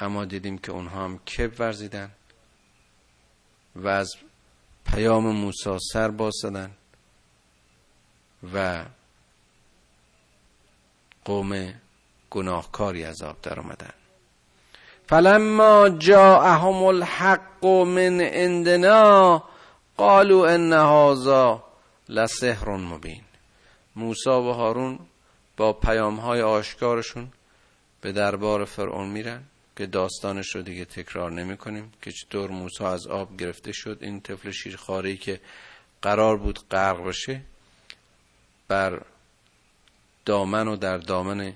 اما 0.00 0.24
دیدیم 0.24 0.58
که 0.58 0.72
اونها 0.72 1.04
هم 1.04 1.18
کب 1.18 1.60
ورزیدن 1.60 2.10
و 3.76 3.88
از 3.88 4.14
پیام 4.84 5.26
موسی 5.26 5.78
سر 5.92 6.10
باز 6.10 6.34
و 8.54 8.84
قوم 11.24 11.74
گناهکاری 12.30 13.04
آب 13.06 13.40
در 13.42 13.60
آمدن. 13.60 13.99
فلما 15.10 15.88
جاءهم 15.88 16.84
الحق 16.84 17.64
من 17.66 18.20
عندنا 18.20 19.42
قالوا 19.96 20.54
ان 20.54 20.72
هذا 20.72 21.62
لسحر 22.08 22.76
مبین. 22.76 23.22
موسی 23.96 24.30
و 24.30 24.52
هارون 24.52 24.98
با 25.56 25.72
پیام 25.72 26.16
های 26.16 26.42
آشکارشون 26.42 27.28
به 28.00 28.12
دربار 28.12 28.64
فرعون 28.64 29.08
میرن 29.08 29.42
که 29.76 29.86
داستانش 29.86 30.54
رو 30.54 30.62
دیگه 30.62 30.84
تکرار 30.84 31.32
نمی 31.32 31.56
کنیم 31.56 31.92
که 32.02 32.12
چطور 32.12 32.50
موسی 32.50 32.84
از 32.84 33.06
آب 33.06 33.36
گرفته 33.36 33.72
شد. 33.72 33.98
این 34.00 34.20
طفل 34.20 34.50
شیرخواری 34.50 35.16
که 35.16 35.40
قرار 36.02 36.36
بود 36.36 36.68
غرق 36.70 37.04
بشه 37.04 37.40
بر 38.68 39.02
دامن 40.24 40.68
و 40.68 40.76
در 40.76 40.98
دامن 40.98 41.52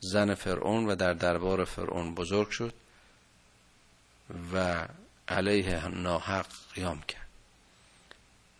زن 0.00 0.34
فرعون 0.34 0.86
و 0.86 0.94
در 0.94 1.14
دربار 1.14 1.64
فرعون 1.64 2.14
بزرگ 2.14 2.50
شد 2.50 2.74
و 4.54 4.86
علیه 5.28 5.88
ناحق 5.88 6.46
قیام 6.74 7.00
کرد. 7.00 7.28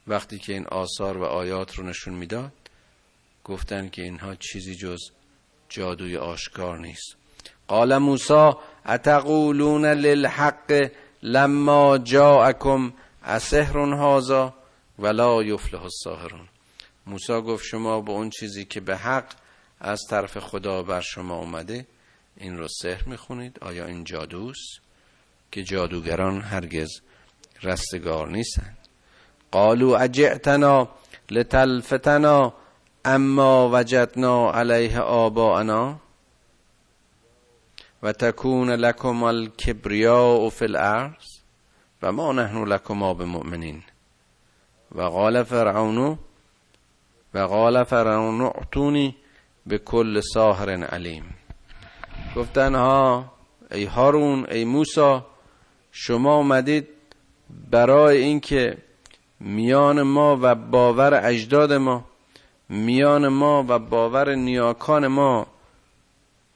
وقتی 0.07 0.39
که 0.39 0.53
این 0.53 0.67
آثار 0.67 1.17
و 1.19 1.25
آیات 1.25 1.75
رو 1.75 1.85
نشون 1.85 2.15
می‌داد 2.15 2.53
گفتن 3.45 3.89
که 3.89 4.03
اینها 4.03 4.35
چیزی 4.35 4.75
جز 4.75 5.01
جادوی 5.69 6.17
آشکار 6.17 6.79
نیست. 6.79 7.17
قال 7.69 7.99
موسی 7.99 8.51
اتقولون 8.87 9.85
للحق 9.85 10.91
لما 11.23 11.99
جاءکم 11.99 12.93
اسحر 13.25 13.79
هذا 13.79 14.55
ولا 14.99 15.43
یفلح 15.43 15.83
الساحرون 15.83 16.49
موسی 17.07 17.33
گفت 17.33 17.65
شما 17.65 18.01
به 18.01 18.11
اون 18.13 18.31
چیزی 18.31 18.65
که 18.65 18.81
به 18.81 18.97
حق 18.97 19.33
از 19.81 20.01
طرف 20.11 20.39
خدا 20.39 20.83
بر 20.83 21.01
شما 21.01 21.37
اومده 21.37 21.87
این 22.37 22.59
رو 22.59 22.69
سحر 22.69 23.05
می‌خونید. 23.05 23.59
آیا 23.61 23.87
این 23.87 24.05
جادوست؟ 24.05 24.81
که 25.53 25.63
جادوگران 25.63 26.41
هرگز 26.41 27.01
رستگار 27.63 28.29
نیستند. 28.29 28.79
قالوا 29.51 29.99
اجعتنا 29.99 30.89
لتلفتنا 31.31 32.55
اما 33.05 33.71
وجدنا 33.73 34.53
علیه 34.53 35.01
آباءنا 35.01 36.01
و 38.03 38.13
تکون 38.13 38.71
لکم 38.71 39.23
الکبریاء 39.23 40.49
فی 40.49 40.65
الارض 40.65 41.27
و 42.03 42.13
ما 42.13 42.33
نحن 42.33 42.65
لکما 42.65 43.15
بمؤمنین. 43.15 43.83
و 44.95 45.03
قال 45.03 45.43
فرعون 45.43 46.19
و 47.35 47.39
قال 47.39 47.85
فرعون 47.85 48.41
اعطونی 48.41 49.17
به 49.67 49.79
کل 49.79 50.21
ساهر 50.21 50.71
علیم. 50.71 51.25
گفتن 52.37 52.75
ها 52.75 53.33
ای 53.71 53.85
هارون 53.85 54.47
ای 54.51 54.65
موسا 54.65 55.27
شما 55.93 56.37
اومدید 56.37 56.89
برای 57.71 58.19
اینکه 58.19 58.79
میان 59.41 60.03
ما 60.03 60.39
و 60.43 60.55
باور 60.55 61.21
اجداد 61.25 61.73
ما 61.73 62.05
میان 62.69 63.29
ما 63.29 63.65
و 63.69 63.79
باور 63.79 64.35
نیاکان 64.35 65.07
ما 65.07 65.47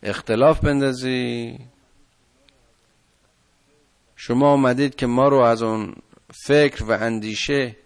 اختلاف 0.03 0.61
بندازی. 0.61 1.59
شما 4.17 4.51
اومدید 4.51 4.95
که 4.95 5.07
ما 5.07 5.29
رو 5.29 5.39
از 5.39 5.63
اون 5.63 5.95
فکر 6.47 6.85
و 6.85 6.91
اندیشه 6.91 7.77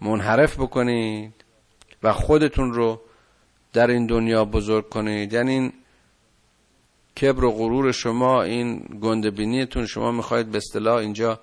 منحرف 0.00 0.56
بکنید. 0.56 1.43
و 2.04 2.12
خودتون 2.12 2.72
رو 2.72 3.00
در 3.72 3.86
این 3.86 4.06
دنیا 4.06 4.44
بزرگ 4.44 4.88
کنید. 4.88 5.32
یعنی 5.32 5.52
این 5.52 5.72
کبر 7.20 7.44
و 7.44 7.50
غرور 7.50 7.92
شما 7.92 8.42
این 8.42 8.78
گندبینیتون 9.02 9.86
شما 9.86 10.10
می‌خواید 10.10 10.50
به 10.50 10.58
اصطلاح 10.58 10.96
اینجا 10.96 11.40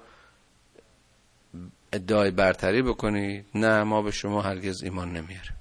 ادعای 1.93 2.31
برتری 2.31 2.81
بکنید. 2.81 3.45
نه 3.55 3.83
ما 3.83 4.01
به 4.01 4.11
شما 4.11 4.41
هرگز 4.41 4.83
ایمان 4.83 5.07
نمیاریم. 5.07 5.55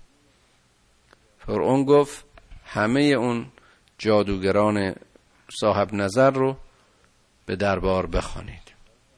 فرعون 1.38 1.84
گفت 1.84 2.24
همه 2.64 3.00
اون 3.00 3.46
جادوگران 3.98 4.94
صاحب 5.60 5.94
نظر 5.94 6.30
رو 6.30 6.56
به 7.46 7.56
دربار 7.56 8.06
بخوانید 8.06 8.72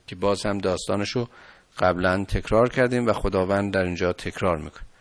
که 0.06 0.16
باز 0.16 0.46
هم 0.46 0.58
داستانشو 0.58 1.28
قبلا 1.78 2.24
تکرار 2.24 2.68
کردیم 2.68 3.06
و 3.06 3.12
خداوند 3.12 3.74
در 3.74 3.82
اینجا 3.82 4.12
تکرار 4.12 4.58
می‌کنه. 4.58 4.91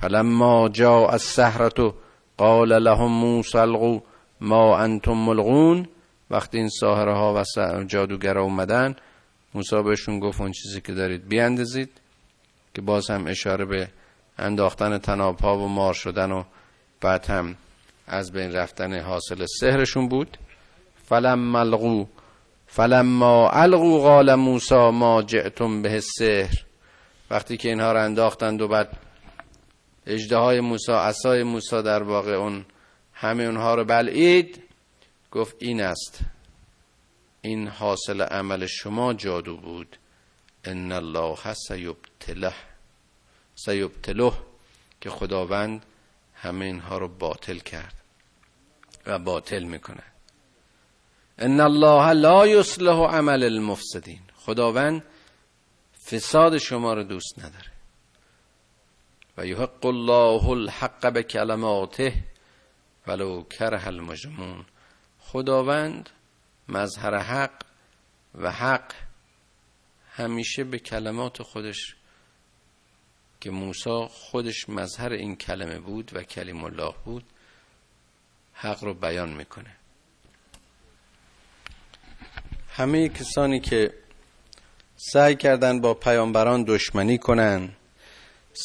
فلما 0.00 0.68
جاء 0.68 1.12
السحرة 1.12 1.94
قال 2.38 2.68
لهم 2.82 3.12
موسی 3.20 3.58
القوا 3.58 4.00
ما 4.40 4.78
انتم 4.78 5.12
ملغون؟ 5.12 5.86
وقتی 6.30 6.58
این 6.58 6.68
ساهره 6.68 7.14
ها 7.14 7.34
و 7.34 7.84
جادوگر 7.84 8.38
اومدن 8.38 8.96
موسی 9.54 9.82
بهشون 9.82 10.20
گفت 10.20 10.40
اون 10.40 10.52
چیزی 10.52 10.80
که 10.80 10.92
دارید 10.92 11.28
بیاندازید 11.28 11.90
که 12.74 12.82
باز 12.82 13.10
هم 13.10 13.26
اشاره 13.26 13.64
به 13.64 13.88
انداختن 14.38 14.98
تناب 14.98 15.38
ها 15.40 15.58
و 15.58 15.68
مار 15.68 15.94
شدن 15.94 16.32
و 16.32 16.44
بعد 17.00 17.26
هم 17.26 17.56
از 18.06 18.32
بین 18.32 18.52
رفتن 18.52 19.00
حاصل 19.00 19.46
سهرشون 19.60 20.08
بود. 20.08 20.38
فلم 21.04 21.38
ملغو 21.38 22.06
فلما 22.66 23.50
الغو 23.50 23.98
قال 24.02 24.34
موسی 24.34 24.90
ما 24.90 25.22
جئتم 25.22 25.82
به 25.82 26.00
سحر. 26.00 26.54
وقتی 27.30 27.56
که 27.56 27.68
اینها 27.68 27.92
رو 27.92 28.04
انداختند 28.04 28.60
و 28.60 28.68
بعد 28.68 28.88
اجده 30.08 30.36
های 30.36 30.60
موسی 30.60 30.92
عصای 30.92 31.42
موسی 31.42 31.82
در 31.82 32.02
واقع 32.02 32.32
اون 32.32 32.64
همه 33.12 33.44
اونها 33.44 33.74
رو 33.74 33.84
بلعید. 33.84 34.62
گفت 35.30 35.56
این 35.58 35.80
است. 35.80 36.18
این 37.40 37.68
حاصل 37.68 38.22
عمل 38.22 38.66
شما 38.66 39.14
جادو 39.14 39.56
بود. 39.56 39.96
ان 40.64 40.92
الله 40.92 41.54
سیبتله 41.54 42.54
سیبتله 43.54 44.32
که 45.00 45.10
خداوند 45.10 45.86
همه 46.34 46.64
اینها 46.64 46.98
رو 46.98 47.08
باطل 47.08 47.58
کرد 47.58 47.94
و 49.06 49.18
باطل 49.18 49.62
می‌کنه. 49.62 50.02
ان 51.38 51.60
الله 51.60 52.12
لا 52.12 52.46
یصلح 52.46 53.16
عمل 53.16 53.42
المفسدین. 53.42 54.20
خداوند 54.36 55.02
فساد 56.06 56.58
شما 56.58 56.94
رو 56.94 57.02
دوست 57.02 57.38
نداره. 57.38 57.77
و 59.38 59.46
یحق 59.46 59.86
الله 59.86 60.48
الحق 60.48 61.12
به 61.12 61.22
کلماته 61.22 62.14
ولو 63.06 63.42
کره 63.42 63.86
المجرمون. 63.86 64.64
خداوند 65.18 66.10
مظهر 66.68 67.18
حق 67.18 67.62
و 68.34 68.50
حق 68.50 68.92
همیشه 70.12 70.64
به 70.64 70.78
کلمات 70.78 71.42
خودش 71.42 71.96
که 73.40 73.50
موسی 73.50 74.06
خودش 74.10 74.68
مظهر 74.68 75.12
این 75.12 75.36
کلمه 75.36 75.78
بود 75.78 76.10
و 76.14 76.22
کلیم 76.22 76.64
الله 76.64 76.94
بود 77.04 77.24
حق 78.52 78.84
رو 78.84 78.94
بیان 78.94 79.28
می‌کنه. 79.28 79.76
همه 82.70 83.08
کسانی 83.08 83.60
که 83.60 83.94
سعی 84.96 85.36
کردن 85.36 85.80
با 85.80 85.94
پیامبران 85.94 86.64
دشمنی 86.64 87.18
کنن 87.18 87.77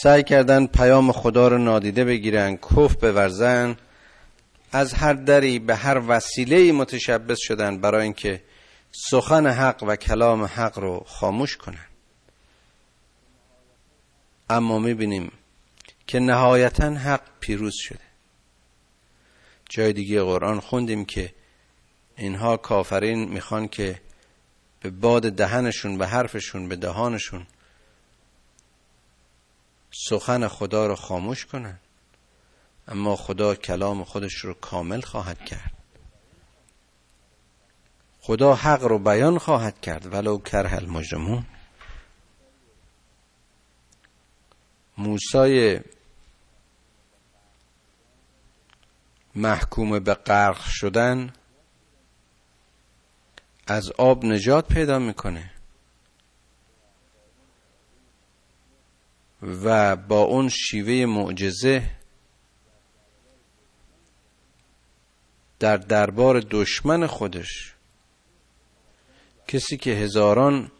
سعی 0.02 0.24
کردن 0.24 0.66
پیام 0.68 1.12
خدا 1.12 1.48
رو 1.48 1.58
نادیده 1.58 2.06
بگیرن 2.06 2.58
کف 2.58 2.96
بورزن. 2.96 3.78
از 4.72 4.94
هر 4.94 5.14
دری 5.14 5.60
به 5.60 5.76
هر 5.76 6.02
وسیله 6.08 6.72
متشبس 6.72 7.38
شدن 7.42 7.82
برای 7.82 8.04
اینکه 8.04 8.44
سخن 8.92 9.48
حق 9.48 9.84
و 9.88 9.96
کلام 9.96 10.44
حق 10.44 10.80
رو 10.80 11.04
خاموش 11.08 11.58
کنن. 11.58 11.86
اما 14.50 14.80
می‌بینیم 14.80 15.32
که 16.08 16.20
نهایتا 16.20 16.90
حق 16.90 17.22
پیروز 17.40 17.74
شده. 17.76 18.00
جای 19.70 19.94
دیگه 19.94 20.24
قرآن 20.24 20.60
خوندیم 20.60 21.06
که 21.06 21.34
اینها 22.18 22.58
کافرین 22.58 23.30
می‌خوان 23.30 23.68
که 23.68 24.02
به 24.82 24.90
باد 24.90 25.32
دهنشون 25.32 25.98
به 25.98 26.08
حرفشون 26.08 26.70
به 26.70 26.76
دهانشون 26.76 27.48
سخن 29.94 30.48
خدا 30.48 30.88
رو 30.88 30.96
خاموش 30.96 31.46
کنن 31.46 31.80
اما 32.88 33.16
خدا 33.16 33.56
کلام 33.56 34.04
خودش 34.04 34.34
رو 34.34 34.54
کامل 34.54 35.02
خواهد 35.02 35.46
کرد. 35.46 35.74
خدا 38.22 38.56
حق 38.56 38.84
رو 38.84 39.00
بیان 39.00 39.38
خواهد 39.38 39.82
کرد. 39.82 40.14
ولو 40.14 40.38
کره 40.38 40.74
المجرمون. 40.74 41.46
موسای 44.98 45.80
محکوم 49.36 50.00
به 50.00 50.14
غرق 50.14 50.62
شدن 50.68 51.34
از 53.68 53.92
آب 53.98 54.26
نجات 54.26 54.68
پیدا 54.68 55.00
می‌کنه. 55.00 55.53
و 59.44 59.96
با 59.96 60.22
اون 60.22 60.50
شیوه 60.50 61.06
معجزه 61.06 61.84
در 65.60 65.78
دربار 65.78 66.44
دشمن 66.52 67.08
خودش. 67.08 67.74
کسی 69.48 69.78
که 69.78 69.92
هزاران 69.92 70.72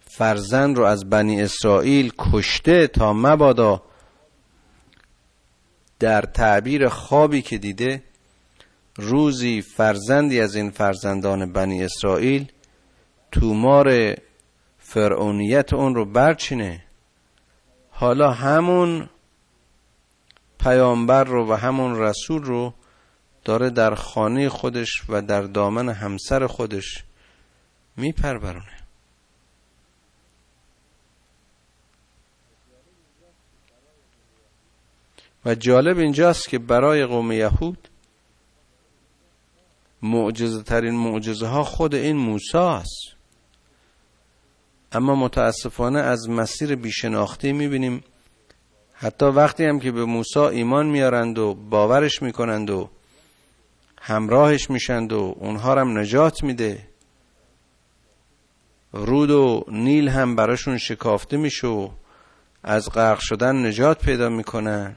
فرزند 0.00 0.76
رو 0.76 0.84
از 0.84 1.10
بنی 1.10 1.42
اسرائیل 1.42 2.12
کشته 2.18 2.86
تا 2.86 3.12
مبادا 3.12 3.82
در 5.98 6.22
تعبیر 6.22 6.88
خوابی 6.88 7.42
که 7.42 7.58
دیده 7.58 8.02
روزی 8.96 9.62
فرزندی 9.62 10.40
از 10.40 10.54
این 10.54 10.70
فرزندان 10.70 11.52
بنی 11.52 11.84
اسرائیل 11.84 12.52
تومار 13.32 14.16
فرعونیت 14.78 15.72
اون 15.72 15.94
رو 15.94 16.04
برچینه. 16.04 16.84
حالا 18.00 18.32
همون 18.32 19.08
پیامبر 20.60 21.24
رو 21.24 21.52
و 21.52 21.54
همون 21.54 21.98
رسول 21.98 22.42
رو 22.42 22.74
داره 23.44 23.70
در 23.70 23.94
خانه 23.94 24.48
خودش 24.48 25.02
و 25.08 25.22
در 25.22 25.42
دامن 25.42 25.88
همسر 25.88 26.46
خودش 26.46 27.04
میپرورونه. 27.96 28.76
و 35.44 35.54
جالب 35.54 35.98
اینجاست 35.98 36.48
که 36.48 36.58
برای 36.58 37.06
قوم 37.06 37.32
یهود 37.32 37.88
معجزه 40.02 40.62
ترین 40.62 40.94
معجزه 40.94 41.46
ها 41.46 41.64
خود 41.64 41.94
این 41.94 42.16
موسی 42.16 42.58
است. 42.58 43.19
اما 44.92 45.14
متاسفانه 45.14 45.98
از 45.98 46.28
مسیر 46.28 46.74
بیشناختی 46.74 47.52
می‌بینیم. 47.52 48.04
حتی 48.92 49.26
وقتی 49.26 49.64
هم 49.64 49.80
که 49.80 49.92
به 49.92 50.04
موسی 50.04 50.38
ایمان 50.38 50.86
میارند 50.86 51.38
و 51.38 51.54
باورش 51.54 52.22
می‌کنند 52.22 52.70
و 52.70 52.90
همراهش 54.00 54.70
میشند 54.70 55.12
و 55.12 55.34
اونها 55.38 55.80
هم 55.80 55.98
نجات 55.98 56.42
میده 56.42 56.88
رود 58.92 59.30
و 59.30 59.64
نیل 59.68 60.08
هم 60.08 60.36
براشون 60.36 60.78
شکافته 60.78 61.36
میشه 61.36 61.66
و 61.66 61.90
از 62.62 62.90
غرق 62.90 63.18
شدن 63.20 63.66
نجات 63.66 64.04
پیدا 64.04 64.28
می‌کنن 64.28 64.96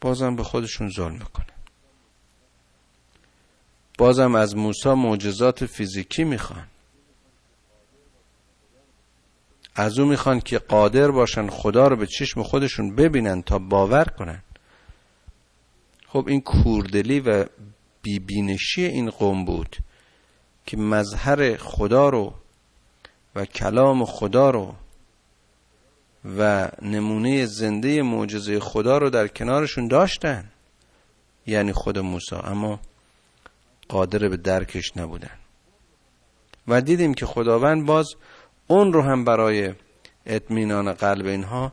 بازم 0.00 0.36
به 0.36 0.44
خودشون 0.44 0.90
ظلم 0.90 1.12
می‌کنن 1.12 1.46
بازم 3.98 4.34
از 4.34 4.56
موسی 4.56 4.88
معجزات 4.88 5.66
فیزیکی 5.66 6.24
می‌خوان. 6.24 6.66
از 9.78 9.98
او 9.98 10.06
می‌خوان 10.06 10.40
که 10.40 10.58
قادر 10.58 11.10
باشن 11.10 11.48
خدا 11.48 11.88
رو 11.88 11.96
به 11.96 12.06
چشم 12.06 12.42
خودشون 12.42 12.96
ببینن 12.96 13.42
تا 13.42 13.58
باور 13.58 14.04
کنن. 14.04 14.42
خب 16.08 16.24
این 16.28 16.40
کوردلی 16.40 17.20
و 17.20 17.44
بیبینشی 18.02 18.84
این 18.84 19.10
قوم 19.10 19.44
بود 19.44 19.76
که 20.66 20.76
مظهر 20.76 21.56
خدا 21.56 22.08
رو 22.08 22.34
و 23.34 23.44
کلام 23.44 24.04
خدا 24.04 24.50
رو 24.50 24.74
و 26.38 26.68
نمونه 26.82 27.46
زنده 27.46 28.02
معجزه 28.02 28.60
خدا 28.60 28.98
رو 28.98 29.10
در 29.10 29.28
کنارشون 29.28 29.88
داشتن. 29.88 30.50
یعنی 31.46 31.72
خود 31.72 31.98
موسی 31.98 32.36
اما 32.36 32.80
قادر 33.88 34.28
به 34.28 34.36
درکش 34.36 34.96
نبودن. 34.96 35.38
و 36.68 36.80
دیدیم 36.80 37.14
که 37.14 37.26
خداوند 37.26 37.86
باز 37.86 38.06
اون 38.68 38.92
رو 38.92 39.02
هم 39.02 39.24
برای 39.24 39.74
اطمینان 40.26 40.92
قلب 40.92 41.26
اینها 41.26 41.72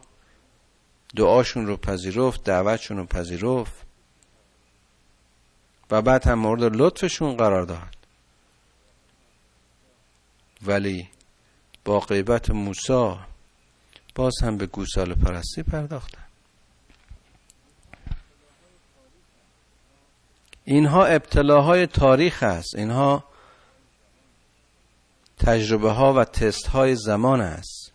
دعاشون 1.15 1.67
رو 1.67 1.77
پذیرفت 1.77 2.43
دعوتشون 2.43 2.97
رو 2.97 3.05
پذیرفت 3.05 3.85
و 5.91 6.01
بعد 6.01 6.27
هم 6.27 6.39
مورد 6.39 6.63
لطفشون 6.63 7.37
قرار 7.37 7.65
داد. 7.65 7.95
ولی 10.65 11.09
با 11.85 11.99
غیبت 11.99 12.49
موسی 12.51 13.15
باز 14.15 14.33
هم 14.41 14.57
به 14.57 14.65
گوسال 14.65 15.13
پرستی 15.13 15.63
پرداختن. 15.63 16.25
اینها 20.63 21.05
ابتلاهای 21.05 21.87
تاریخ 21.87 22.43
است. 22.43 22.75
اینها 22.75 23.23
تجربه 25.39 25.91
ها 25.91 26.13
و 26.13 26.23
تست 26.23 26.67
های 26.67 26.95
زمان 26.95 27.41
است. 27.41 27.91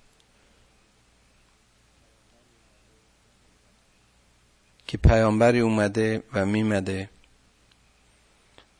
که 4.86 4.98
پیامبری 4.98 5.60
اومده 5.60 6.22
و 6.32 6.46
میمده 6.46 7.10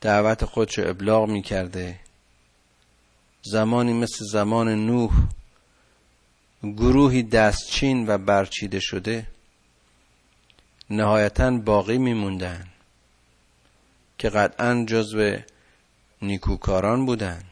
دعوت 0.01 0.45
خودش 0.45 0.79
ابلاغ 0.79 1.29
می‌کرده. 1.29 2.01
زمانی 3.43 3.93
مثل 3.93 4.25
زمان 4.33 4.69
نوح 4.87 5.13
گروهی 6.63 7.23
دستچین 7.23 8.07
و 8.09 8.19
برچیده 8.19 8.81
شده 8.81 9.27
نهایتا 10.91 11.51
باقی 11.51 11.99
میموندن 11.99 12.69
که 14.19 14.29
قطعا 14.29 14.85
جزو 14.89 15.37
نیکوکاران 16.23 17.07
بودن. 17.07 17.50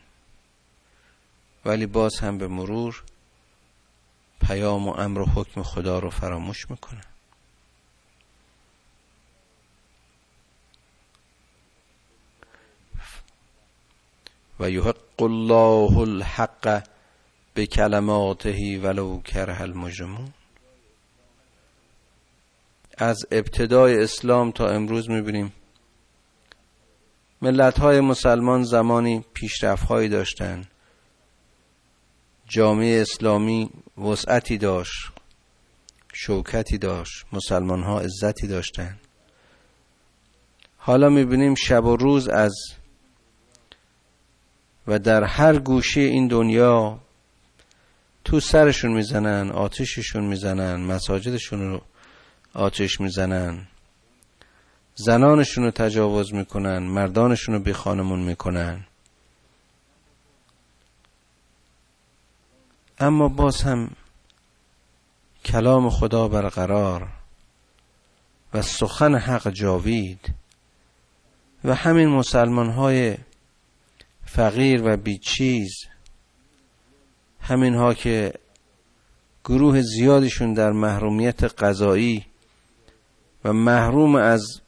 ولی 1.68 1.86
باز 1.86 2.18
هم 2.18 2.38
به 2.38 2.48
مرور 2.48 3.02
پیام 4.40 4.88
و 4.88 4.92
امر 4.92 5.20
و 5.20 5.24
حکم 5.24 5.62
خدا 5.62 5.98
رو 5.98 6.10
فراموش 6.10 6.70
می‌کنن 6.70 7.04
و 14.60 14.70
یحق 14.70 15.22
الله 15.22 15.98
الحق 15.98 16.88
به 17.54 17.66
کلماته 17.66 18.80
ولو 18.82 19.20
کره 19.20 19.60
المجرمون. 19.60 20.28
از 22.98 23.26
ابتدای 23.30 24.02
اسلام 24.02 24.50
تا 24.50 24.68
امروز 24.68 25.10
می‌بینیم 25.10 25.52
ملت 27.42 27.78
های 27.78 28.00
مسلمان 28.00 28.62
زمانی 28.62 29.24
پیشرفت 29.34 29.84
هایی 29.86 30.08
داشتند 30.08 30.70
جامعه 32.49 33.01
اسلامی 33.01 33.70
وسعتی 33.99 34.59
داشت 34.59 35.12
شوکتی 36.12 36.78
داشت 36.78 37.24
مسلمان 37.32 37.82
ها 37.82 38.01
عزتی 38.01 38.46
داشتند 38.46 39.01
حالا 40.76 41.09
می‌بینیم 41.09 41.55
شب 41.55 41.84
و 41.84 41.96
روز 41.96 42.28
از 42.28 42.55
و 44.86 44.99
در 44.99 45.24
هر 45.24 45.59
گوشه 45.59 46.01
این 46.01 46.28
دنیا 46.28 47.01
تو 48.24 48.40
سرشون 48.40 48.92
می‌زنن 48.92 49.51
آتششون 49.51 50.24
می‌زنن 50.24 50.76
مساجدشون 50.80 51.61
رو 51.61 51.80
آتش 52.55 53.01
می‌زنن. 53.01 53.66
زنانشون 54.94 55.64
رو 55.64 55.70
تجاوز 55.70 56.34
می‌کنن 56.34 56.78
مردانشون 56.78 57.55
رو 57.55 57.61
بی 57.61 57.72
خانمون 57.72 58.20
می‌کنن. 58.20 58.84
اما 63.01 63.28
باز 63.28 63.62
هم 63.62 63.90
کلام 65.44 65.90
خدا 65.90 66.28
برقرار 66.28 67.09
و 68.55 68.62
سخن 68.62 69.14
حق 69.14 69.51
جاوید 69.51 70.34
و 71.64 71.74
همین 71.74 72.09
مسلمان 72.09 72.70
های 72.70 73.16
فقیر 74.24 74.82
و 74.84 74.96
بیچیز 74.96 75.72
همین 77.40 77.74
ها 77.74 77.94
که 77.94 78.32
گروه 79.44 79.80
زیادشون 79.80 80.55
در 80.55 80.72
محرومیت 80.72 81.44
قضایی 81.44 82.26
و 83.44 83.53
محروم 83.53 84.16
از 84.16 84.61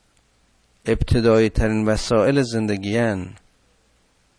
ابتدایی 0.87 1.49
ترین 1.49 1.89
وسایل 1.89 2.43
زندگیان 2.43 3.35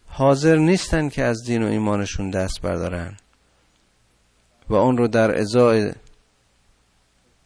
حاضر 0.08 0.56
نیستن 0.56 1.10
که 1.10 1.24
از 1.24 1.44
دین 1.46 1.64
و 1.64 1.68
ایمانشون 1.68 2.30
دست 2.30 2.62
بردارن. 2.62 3.18
و 4.72 4.76
اون 4.76 4.98
رو 4.98 5.08
در 5.08 5.40
ازای 5.40 5.92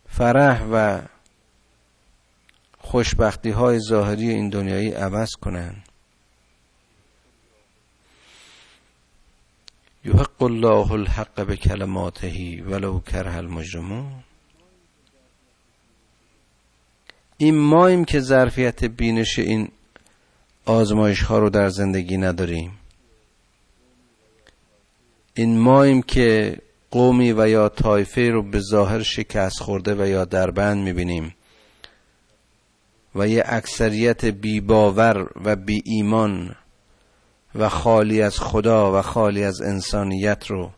فرح 0.09 0.63
و 0.71 1.01
خوشبختی 2.77 3.49
های 3.49 3.79
ظاهری 3.79 4.29
این 4.29 4.49
دنیایی 4.49 4.91
عوض 4.91 5.31
کنن 5.31 5.83
یحق 10.05 10.43
الله 10.43 10.91
الحق 10.91 11.45
به 11.47 11.57
کلماته 11.57 12.63
ولو 12.63 12.99
کره 12.99 13.35
المجرمون. 13.35 14.23
این 17.37 17.57
ماییم 17.57 18.05
که 18.05 18.19
ظرفیت 18.19 18.83
بینش 18.85 19.39
این 19.39 19.71
آزمایش 20.65 21.21
ها 21.21 21.39
رو 21.39 21.49
در 21.49 21.69
زندگی 21.69 22.17
نداریم. 22.17 22.71
این 25.33 25.59
ماییم 25.59 26.01
که 26.01 26.57
قومی 26.95 27.33
و 27.33 27.47
یا 27.49 27.69
طایفه 27.69 28.29
رو 28.29 28.43
به 28.43 28.59
ظاهر 28.59 29.03
شکست 29.03 29.59
خورده 29.59 29.95
و 29.95 30.07
یا 30.07 30.25
دربند 30.25 30.83
می‌بینیم. 30.83 31.35
و 33.15 33.27
یه 33.27 33.43
اکثریت 33.45 34.25
بی 34.25 34.61
باور 34.61 35.29
و 35.45 35.55
بی 35.55 35.81
ایمان 35.85 36.55
و 37.55 37.69
خالی 37.69 38.21
از 38.21 38.39
خدا 38.39 38.99
و 38.99 39.01
خالی 39.01 39.43
از 39.43 39.61
انسانیت 39.61 40.47
رو 40.47 40.71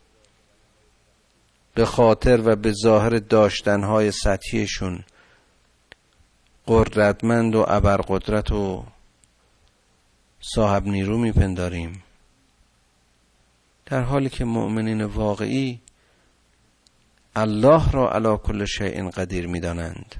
به 1.74 1.84
خاطر 1.84 2.40
و 2.44 2.56
به 2.56 2.72
ظاهر 2.82 3.18
داشتنهای 3.18 4.12
سطحیشون 4.12 5.04
قدرتمند 6.66 7.54
و 7.54 7.64
ابرقدرت 7.68 8.52
و 8.52 8.84
صاحب 10.40 10.86
نیرو 10.86 11.18
میپنداریم. 11.18 12.02
در 13.86 14.02
حالی 14.02 14.28
که 14.28 14.44
مؤمنین 14.44 15.04
واقعی 15.04 15.80
الله 17.40 17.90
را 17.90 18.10
علا 18.10 18.36
کل 18.36 18.64
شیء 18.64 19.10
قدیر 19.10 19.46
می‌دانند. 19.46 20.14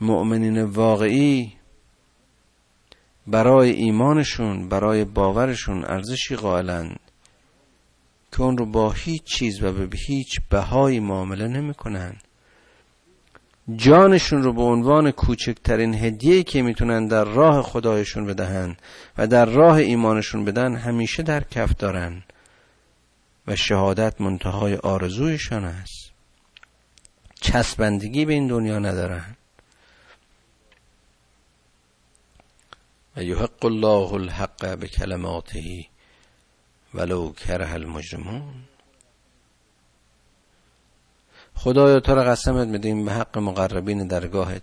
مؤمنین 0.00 0.62
واقعی 0.62 1.52
برای 3.26 3.70
ایمانشون 3.70 4.68
برای 4.68 5.04
باورشون 5.04 5.84
ارزشی 5.84 6.36
قائلند 6.36 7.00
که 8.32 8.42
اون 8.42 8.58
رو 8.58 8.66
با 8.66 8.90
هیچ 8.90 9.24
چیز 9.24 9.62
و 9.62 9.72
به 9.72 9.96
هیچ 10.06 10.40
بهایی 10.50 11.00
معامله 11.00 11.48
نمی‌کنن. 11.48 12.16
جانشون 13.76 14.42
رو 14.42 14.52
به 14.52 14.62
عنوان 14.62 15.10
کوچکترین 15.10 15.94
هدیه 15.94 16.42
که 16.42 16.62
می‌تونن 16.62 17.06
در 17.06 17.24
راه 17.24 17.62
خدایشون 17.62 18.26
بدهن 18.26 18.76
و 19.18 19.26
در 19.26 19.44
راه 19.44 19.76
ایمانشون 19.76 20.44
بدن 20.44 20.76
همیشه 20.76 21.22
در 21.22 21.44
کف 21.44 21.76
دارن. 21.78 22.22
و 23.46 23.56
شهادت 23.56 24.20
منتهای 24.20 24.76
آرزویشان 24.76 25.64
است. 25.64 26.12
چسبندگی 27.40 28.24
به 28.24 28.32
این 28.32 28.46
دنیا 28.46 28.78
ندارن 28.78 29.36
و 33.16 33.22
یحق 33.22 33.64
الله 33.64 34.12
الحق 34.12 34.78
به 34.78 34.88
کلماته 34.88 35.86
ولو 36.94 37.32
کره 37.32 37.72
المجرمون. 37.72 38.54
خدایا 41.54 42.00
تو 42.00 42.14
را 42.14 42.24
قسمت 42.24 42.68
میدیم 42.68 43.04
به 43.04 43.12
حق 43.12 43.38
مقربین 43.38 44.06
درگاهت. 44.06 44.62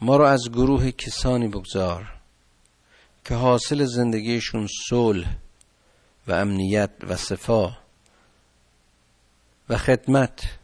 ما 0.00 0.16
رو 0.16 0.24
از 0.24 0.48
گروه 0.52 0.90
کسانی 0.90 1.48
بگذار 1.48 2.12
که 3.24 3.34
حاصل 3.34 3.84
زندگیشون 3.84 4.68
صلح 4.88 5.36
و 6.28 6.32
امنیت 6.32 6.90
و 7.08 7.16
صفا 7.16 7.78
و 9.68 9.76
خدمت 9.76 10.58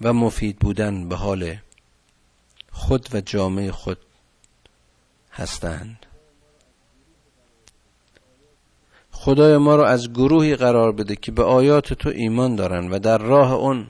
و 0.00 0.12
مفید 0.12 0.58
بودن 0.58 1.08
به 1.08 1.16
حال 1.16 1.56
خود 2.72 3.14
و 3.14 3.20
جامعه 3.20 3.72
خود 3.72 3.98
هستند. 5.32 6.06
خدای 9.10 9.56
ما 9.56 9.76
رو 9.76 9.82
از 9.82 10.12
گروهی 10.12 10.56
قرار 10.56 10.92
بده 10.92 11.16
که 11.16 11.32
به 11.32 11.42
آیات 11.42 11.92
تو 11.92 12.08
ایمان 12.08 12.56
دارن 12.56 12.90
و 12.90 12.98
در 12.98 13.18
راه 13.18 13.52
اون 13.52 13.88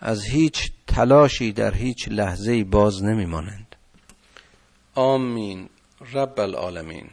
از 0.00 0.24
هیچ 0.24 0.72
تلاشی 0.86 1.52
در 1.52 1.74
هیچ 1.74 2.08
لحظه 2.08 2.64
باز 2.64 3.04
نمیمانند. 3.04 3.76
آمین. 4.94 5.68
رب 6.12 6.40
العالمین. 6.40 7.10